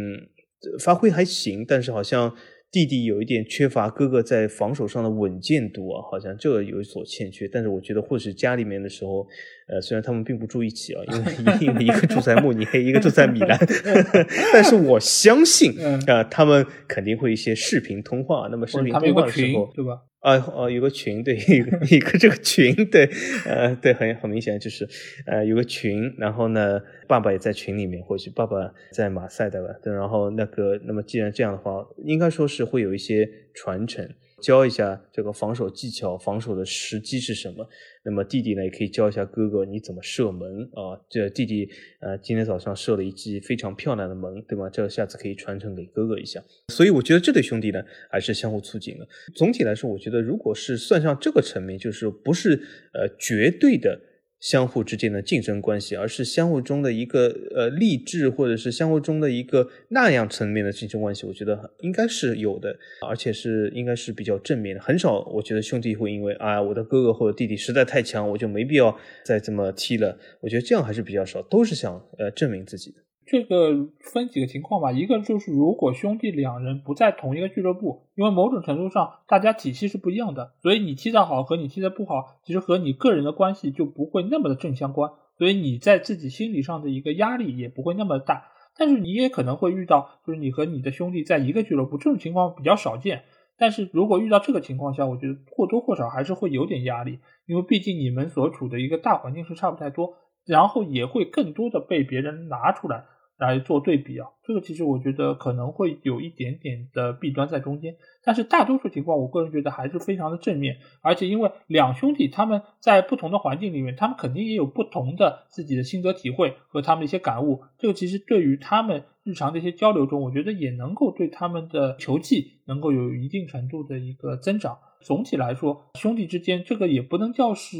[0.80, 2.34] 发挥还行，但是好像
[2.70, 7.46] 弟弟有一点缺乏哥哥在防守上的稳健度啊，好像这个有所欠缺。
[7.46, 9.26] 但是我觉得，或许家里面的时候，
[9.68, 13.58] 呃，虽然他们并不住一起啊，因为一定一个住在慕尼黑，一个住在米兰，
[14.54, 18.48] 但是我相信啊，他们肯定会一些视频通话。
[18.50, 20.00] 那么视频通话的时候，对吧？
[20.22, 23.10] 啊哦，有个群，对 一个一个这个群，对，
[23.44, 24.88] 呃，对，很很明显就是，
[25.26, 34.08] 呃，有个群，然后呢，爸爸也在群里面，或许爸爸在马赛的吧，对，然后那个，那么既然这样的话，应该说是会有一些传承。
[34.42, 37.66] 教一下这个防守技巧，防守的时机是什么？
[38.04, 40.98] 那么弟弟呢，也可以教一下哥哥你怎么射门啊？
[41.08, 41.70] 这弟弟
[42.00, 44.68] 呃，今天早上射了一记非常漂亮的门，对吗？
[44.68, 46.42] 这下次可以传承给哥哥一下。
[46.68, 47.80] 所以我觉得这对兄弟呢，
[48.10, 49.06] 还是相互促进的。
[49.34, 52.60] 总体来说，我觉得如果是算上这个层面，就是不是
[52.92, 53.98] 呃绝对的。
[54.42, 62.76] 相互之间的竞争关系，而是相互中的一个呃励志，或者是相互中的一个那样层面的竞争关系，我觉得应该是有的，
[63.08, 64.82] 而且是应该是比较正面的。
[64.82, 70.18] 很少，我觉得兄弟会因为啊我的哥哥或者弟弟实在太强，我就没必要再这么踢了。
[70.40, 72.96] 我觉得这样还是比较少，都是想呃证明自己的。
[73.26, 88.48] 这个分几个情况吧，一个就是如果兄弟两人不在同一个俱乐部，因为某种程度上大家体系是不一样的，所以你踢得好和你踢得不好，其实和你个人的关系就不会那么的正相关，所以你在自己心理上的一个压力也不会那么大。
[88.76, 93.24] 但是你也可能会遇到，就是你和你的兄弟在一个俱乐部，这种情况比较少见。
[93.58, 100.14] 但是如果遇到这个情况下，我觉得或多或少还是会有点压力，因为毕竟你们所处的一个大环境是差不太多，
[100.46, 103.04] 然后也会更多的被别人拿出来。
[103.38, 110.76] 来做对比啊，这个其实我觉得可能会有一点点的弊端在中间，但是大多数情况，我个人觉得还是非常的正面。
[111.00, 117.62] 而且因为两兄弟他们在不同的环境里面，他们肯定也有不同的自己的心得体会和他们一些感悟。
[117.78, 124.78] 这个其实对于他们日常的一些交流中，我觉得也能够对他们的球技能够有一定程度的一个增长。
[125.00, 127.76] 总体来说，兄弟之间这个也不能叫是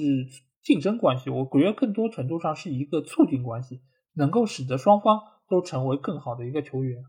[0.60, 3.80] 竞争关系，我觉得更多程度上是一个促进关系，
[4.16, 5.20] 能够使得双方。
[5.52, 7.04] 都成为更好的一个球员。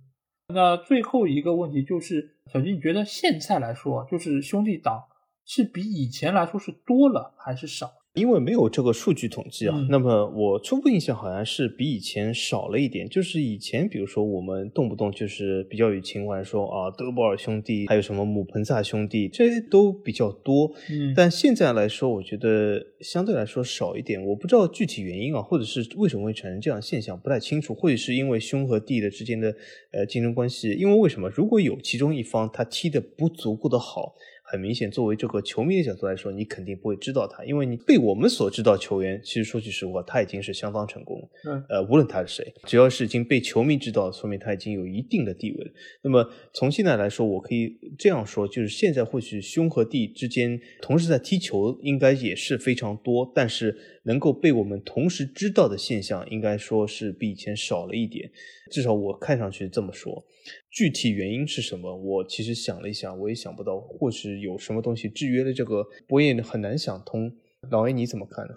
[0.53, 5.05] 那最后一个问题就是，小金，你觉得现在来说，就是兄弟党
[5.45, 7.89] 是比以前来说是多了还是少？
[8.13, 13.09] 因为没有这个数据统计啊，那么我初步印象好像是比以前少了一点。
[13.09, 20.71] 就是以前，比如说我们动不动就是比较有情怀，说啊德波尔兄弟，还有什么姆彭萨兄弟，这些都比较多。
[20.91, 24.23] 嗯，但现在来说，我觉得相对来说少一点。
[24.23, 27.73] 我不知道具体原因啊，或者是为什么会产生这样现象，不太清楚。
[27.73, 29.55] 或者是因为兄和弟的之间的
[29.91, 31.27] 呃竞争关系，因为为什么？
[31.29, 34.13] 如果有其中一方他踢的不足够的好。
[34.53, 41.29] 很明显，作为这个球迷的角度来说，你肯定不会知道他，因为你被我们所知道球员，其实说句实话，他已经是相当成功了。
[41.49, 45.71] 嗯，呃，无论他是谁，只要是已经被球迷知道，说明他已经有一定的地位了。
[46.03, 58.29] 那么从现在来说，我可以这样说，就是现在或许兄和弟之间同时在踢球，应该也是非常多，但是能够被我们同时知道的现象，应该说是比以前少了一点。
[58.71, 60.23] 至少我看上去这么说。
[60.69, 61.95] 具体原因是什么？
[61.95, 67.31] 我其实想了一下，我也想不到，或许有什么东西制约了这个，我也很难想通。
[67.71, 68.53] 老 A 你怎么看呢？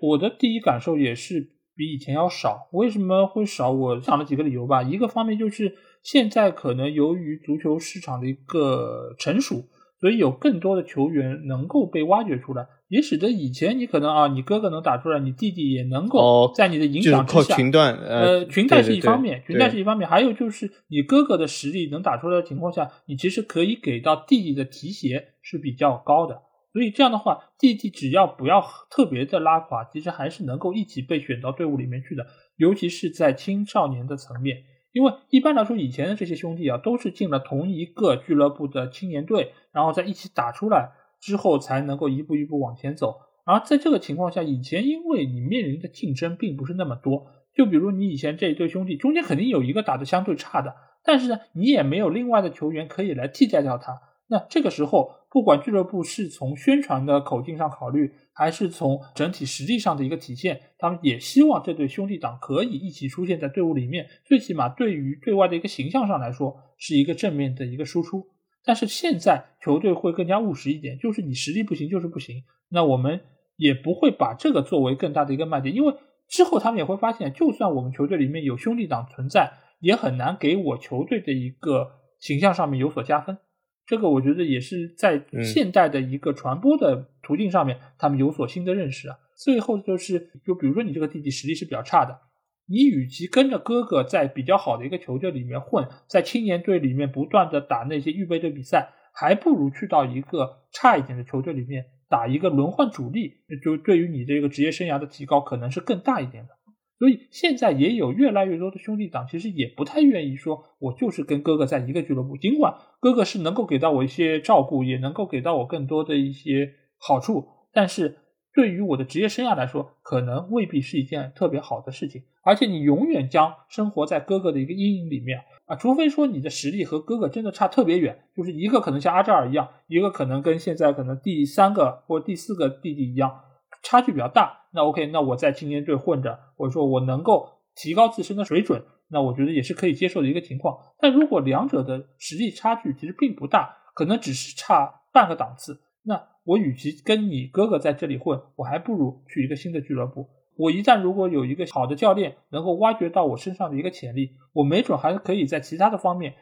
[0.00, 2.68] 我的第一感受也是比以前要少。
[2.72, 3.72] 为什么会少？
[3.72, 4.82] 我想了几个理由吧。
[4.82, 9.64] 一个方面就是现在可能由于足球市场的一个成熟，
[9.98, 12.68] 所以有更多的球员能够被挖掘出来。
[12.88, 26.42] 也使得以前你可能啊，你哥哥能打出来，你弟弟也能够在你的影响之下，群段呃，群带是一方面，群带是一方面，还有就是你哥哥的实力能打出来的情况下，你其实可以给到弟弟的提携是比较高的，
[26.72, 32.26] 所以这样的话，弟弟只要不要特别的拉垮，其实还是能够一起被选到队伍里面去的。
[32.56, 34.58] 尤其是在青少年的层面。
[34.92, 40.92] 因为一般来说，以前的这些兄弟啊，都是进了同一个俱乐部的青年队，然后再一起打出来
[41.24, 43.16] 之后，才能够一步一步往前走。
[43.46, 54.00] 而在这个情况下，以前因为你面临的竞争并不是那么多，就比如你以前这一对兄弟中间肯定有一个打得相对差的，但是呢，你也没有另外的球员可以来替代掉他。
[54.26, 68.26] 那这个时候，不管俱乐部是从宣传的口径上考虑，还是从整体实力上的一个体现，他们也希望这对兄弟党可以一起出现在队伍里面，最起码对于对外的一个形象上来说，是一个正面的一个输出。
[68.64, 73.20] 但是现在球队会更加务实一点，就是你实力不行就是不行，那我们。
[73.56, 75.94] 也不会把这个作为更大的一个卖点，因为
[76.26, 83.38] 之后他们也会发现，就算我们球队里面有兄弟党存在，也很难给我球队的一个形象上面有所加分。
[83.86, 89.16] 这个我觉得也是在现代的一个传播的途径上面，他们有所新的认识啊。
[89.36, 92.18] 最后就是，就比如说你这个弟弟实力是比较差的，
[92.66, 101.86] 你与其跟着哥哥在比较好的一个球队里面混，在青年队里面不断的打那些预备队比赛，还不如去到一个差一点的球队里面。
[102.06, 106.50] 打一个轮换主力，就对于你这个职业生涯的提高可能是更大一点的。
[106.96, 112.36] 所以现在也有越来越多的兄弟党，其实也不太愿意说，我就是跟哥哥在一个俱乐部。
[112.36, 118.18] 尽管哥哥是能够给到我一些照顾，也能够给到我更多的一些好处，但是
[118.54, 122.22] 对于我的职业生涯来说，可能未必是一件特别好的事情。
[122.42, 125.44] 而且你永远将生活在哥哥的一个阴影里面。
[125.66, 133.40] 啊，除非说你的实力和哥哥真的差特别远，就是一个可能像阿扎尔一样，一个可能跟现在可能第三个或第四个弟弟一样，
[133.82, 134.66] 差距比较大。
[134.74, 140.76] 那 OK，那我在青年队混着，或者说我能够提高自身的水准，那我觉得也是可以接受的一个情况。
[140.98, 150.28] 但如果两者的实力差距其实并不大，可能只是差半个档次，那我与其跟你哥哥在这里混，我还不如去一个新的俱乐部。
[150.56, 156.34] 我一旦如果有一个好的教练能够挖掘到我身上的一个潜力，我没准还是可以在其他的方面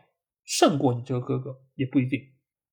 [0.44, 2.20] 胜过你这个哥哥，也不一定。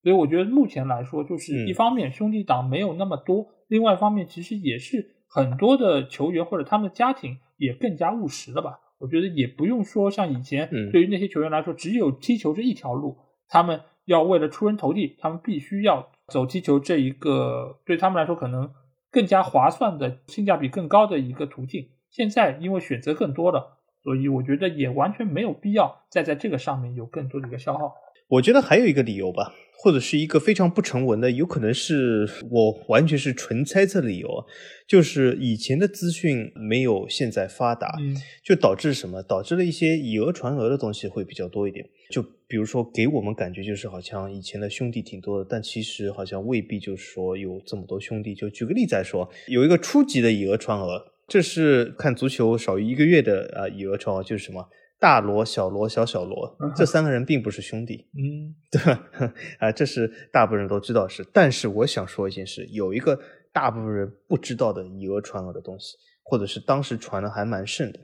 [0.02, 8.80] 所以我觉得目前来说，就是一方面兄弟党没有那么多，另外一方面其实也是很多的球员或者他们的家庭也更加务实了吧。
[8.98, 18.72] 我觉得也不用说像以前对于那些球员来说，只有踢球这一条路，他们要为了出人头地，他们必须要走踢球这一个，对他们来说可能。
[19.12, 21.90] 更加划算的、性价比更高的一个途径。
[22.12, 27.96] 现在因为选择更多了，所以我觉得也完全没有必要再在这个上面有更多的一个消耗。
[28.28, 34.46] 我觉得还有一个理由吧，或者是一个非常不成文的，有可能是我完全是纯猜测的理由，
[34.86, 37.98] 就是以前的资讯没有现在发达，
[38.44, 39.24] 就导致什么？
[39.24, 41.88] 导致了一些以讹传讹的东西会比较多一点。
[42.12, 48.36] 就比如说，给我们感觉就是好像以前的兄弟挺多的，但其实好像未必就是说有这么多兄弟。
[48.36, 54.68] 就举个例子来说，有一个初级的以讹传讹，这是看足球少于一个月的啊，以讹传讹就是什么？
[55.00, 59.10] 大罗、小罗、小小罗，这三个人并不是兄弟，嗯，对吧？
[59.60, 61.26] 啊，这是大部分人都知道的事。
[61.32, 63.20] 但是我想说一件事，有一个
[63.54, 68.00] 大部分人不知道的以讹传讹的东西，或者是当时传的还蛮盛的，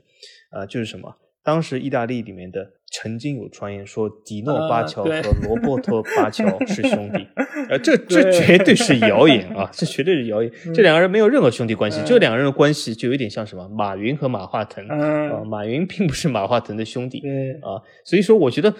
[0.50, 1.14] 啊，就是什么？
[1.42, 2.72] 当时意大利里面的。
[2.92, 5.10] 曾经有传言说迪诺巴乔和
[5.42, 7.26] 罗伯托巴乔是兄弟，
[7.68, 9.68] 呃，这这绝对是谣言啊！
[9.72, 10.50] 这绝对是谣言。
[10.72, 15.44] 这两个人没有任何兄弟关系，这两个人的关系就有点像什么马云和马化腾啊。
[15.44, 17.20] 马云并不是马化腾的兄弟
[17.60, 18.72] 啊，所以说我觉得，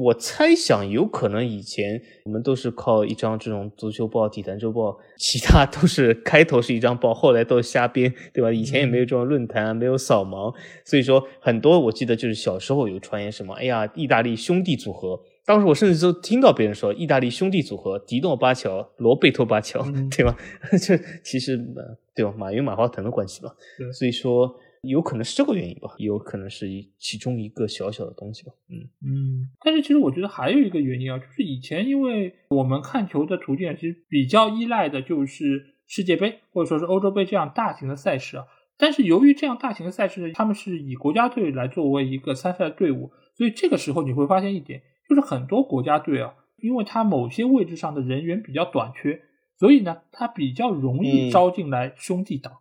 [0.00, 8.52] 我猜想有可能以前我们都是靠一张这种足球报、体坛周报，其他都是开头是一张报，后来都是瞎编，对吧？
[8.52, 10.54] 以前也没有这种论坛，没有扫盲，
[10.84, 13.54] 所以说很多我记得就是小时候有传言什么。
[13.54, 20.36] 哎呀，意大利兄弟组合，当时我甚至都听到别人说，意大利兄弟组合，迪诺巴乔、罗贝托巴乔，对吧？
[20.78, 21.56] 这其实
[22.14, 22.34] 对吧？
[22.36, 23.48] 马云、马化腾的关系吧。
[23.98, 26.68] 所以说，有可能是这个原因吧，有可能是
[26.98, 28.52] 其中一个小小的东西吧。
[28.68, 29.48] 嗯嗯。
[29.64, 38.44] 但是其实我觉得还有一个原因啊，就是以前因为我们看球的途径其实比较依赖的就是世界杯或者说是欧洲杯这样大型的赛事啊。
[38.78, 43.10] 但是由于这样大型的赛事，他们是以国家队来作为一个参赛的队伍。
[43.40, 49.22] 所以这个时候你会发现一点，就是很多国家队啊，因为他某些位置上的人员比较短缺，
[49.58, 52.52] 所以呢，他比较容易招进来兄弟党。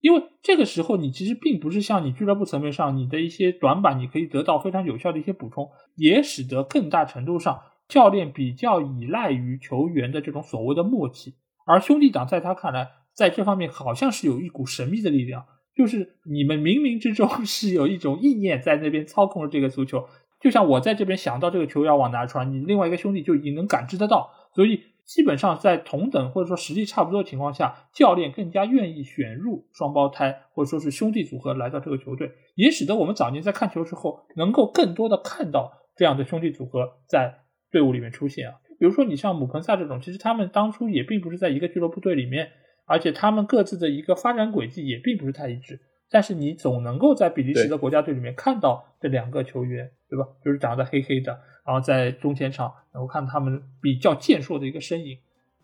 [0.00, 11.36] 因为这个时候你其实并不是像你俱乐部层面上你的一些短板，你可以得到非常有效的一些补充，也使得更大程度上教练比较依赖于球员的这种所谓的默契。
[11.64, 15.46] 而兄弟党在他看来，在这方面好像是有一股神秘的力量，
[15.76, 20.08] 就是你们冥冥之中 是有一种意念在那边操控着这个足球。
[20.44, 37.38] 就像我在这边想到这个球要往哪传，你另外一个兄弟就已经能感知得到，所以基本上在同等或者说实力差不多的情况下，教练更加愿意选入双胞胎或者说是兄弟组合来到这个球队，也使得我们早年在看球时候，能够更多的看到这样的兄弟组合在
[37.70, 38.56] 队伍里面出现啊。
[38.78, 42.50] 比如说你像姆彭萨这种，其实他们当初也并不是在一个俱乐部队里面，
[42.84, 45.80] 而且他们各自的一个发展轨迹也并不是太一致。
[46.10, 50.26] 但是你总能够在比利时的国家队里面看到这两个球员，对吧？
[50.44, 55.18] 就是长得黑黑的，然后在中前场能够看他们比较健硕的一个身影。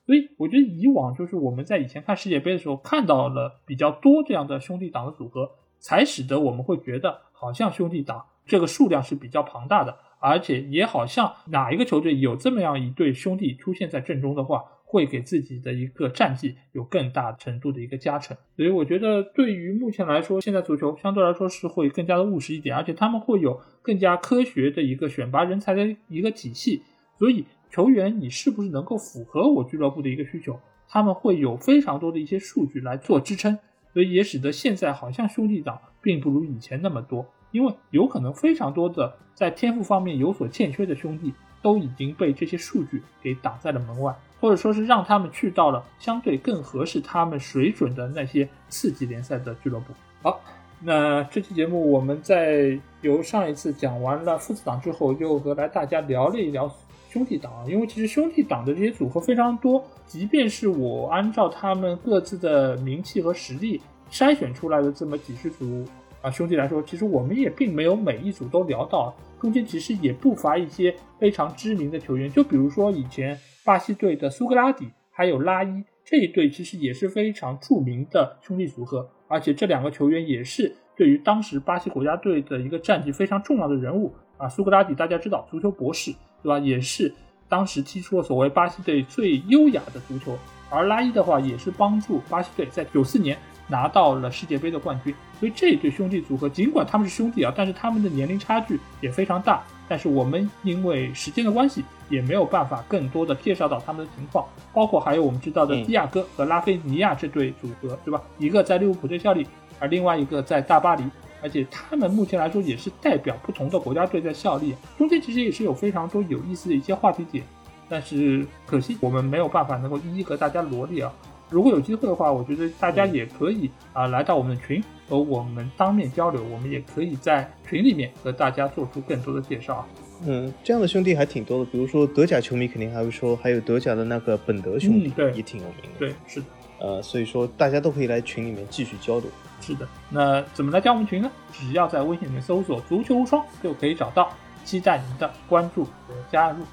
[0.06, 14.64] 所以我觉得以往就是我们在以前看世界杯的时候看到了比较多这样的兄弟党的组合，才使得我们会觉得好像兄弟党这个数量是比较庞大的，而且也好像哪一个球队有这么样一对兄弟出现在阵中的话。
[14.90, 26.82] 会给自己的一个战绩有更大程度的一个加成，所以我觉得对于目前来说，现在足球相对来说是会更加的务实一点，而且他们会有更加科学的一个选拔人才的一个体系。
[27.20, 30.58] 所以球员你是不是能够符合我俱乐部的一个需求，
[30.88, 33.56] 他们会有非常多的一些数据来做支撑，
[33.94, 44.12] 所以也使得现在好像兄弟党并不如以前那么多，因为有可能非常多的在天赋方面有所欠缺的兄弟都已经被这些数据给挡在了门外。
[44.40, 49.92] 或者说是让他们去到了相对更合适他们水准的那些次级联赛的俱乐部。
[50.22, 50.40] 好，
[50.80, 56.70] 那这期节目我们在由上一次讲完了父子党之后，又和来大家聊了一聊
[57.10, 57.52] 兄弟党。
[57.68, 63.80] 因为其实兄弟党的这些组合非常多，即便是我按照他们各自的名气和实力
[64.10, 65.84] 筛选出来的这么几十组
[66.22, 73.38] 啊兄弟来说，其实我们也并没有每一组都聊到，中间其实也不乏一些非常知名的球员，就比如说以前。
[73.62, 84.48] 巴西队的苏格拉底还有拉伊这一对其实也是非常著名的兄弟组合，而且这两个球员也是对于当时巴西国家队的一个战绩非常重要的人物啊。
[84.48, 86.10] 苏格拉底大家知道，足球博士，
[86.42, 86.58] 对吧？
[86.58, 87.14] 也是
[87.50, 90.36] 当时踢出了所谓巴西队最优雅的足球。
[90.70, 93.36] 而拉伊的话，也是帮助巴西队在九四年
[93.70, 95.14] 拿到了世界杯的冠军。
[95.38, 99.62] 所以这一对兄弟组合，尽管他们是兄弟啊，但是他们的年龄差距也非常大。
[99.88, 101.84] 但是我们因为时间的关系。
[102.10, 104.44] 也没有办法更多的介绍到他们的情况，
[104.74, 108.20] 包括还有我们知道的迪亚哥和拉菲尼亚这对组合，对吧？
[108.36, 109.46] 一个在利物浦队效力，
[109.78, 111.04] 而另外一个在大巴黎，
[111.40, 117.44] 而且他们目前来说也是代表不同的国家队在效力，中间其实也是有非常多有意思的一些话题点，
[117.88, 121.12] 但是可惜我们没有办法能够一一和大家罗列啊。
[121.50, 129.84] 如果有机会的话，我觉得大家也可以啊来到我们的群和我们当面交流，我们也可以在群里面和大家做出更多的介绍。
[130.26, 135.98] 嗯，这样的兄弟还挺多的，比如说德甲球迷肯定还会说，还有德甲的那个本德兄弟，对，也挺有名的。
[135.98, 136.46] 对，是的。
[136.78, 139.28] 呃，所以说大家都可以来群里面继续交流。
[139.60, 141.30] 是的，那怎么来加我们群呢？
[141.52, 144.32] 只要在微信里面搜索“足球无双”就可以找到，
[144.64, 146.64] 期待您的关注和加入。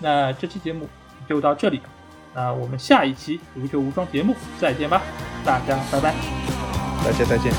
[0.00, 0.86] 那这期节目
[1.28, 1.80] 就到这里，
[2.34, 5.02] 那我们下一期“足球无双”节目再见吧，
[5.44, 6.14] 大家拜拜，
[7.04, 7.52] 大家再见。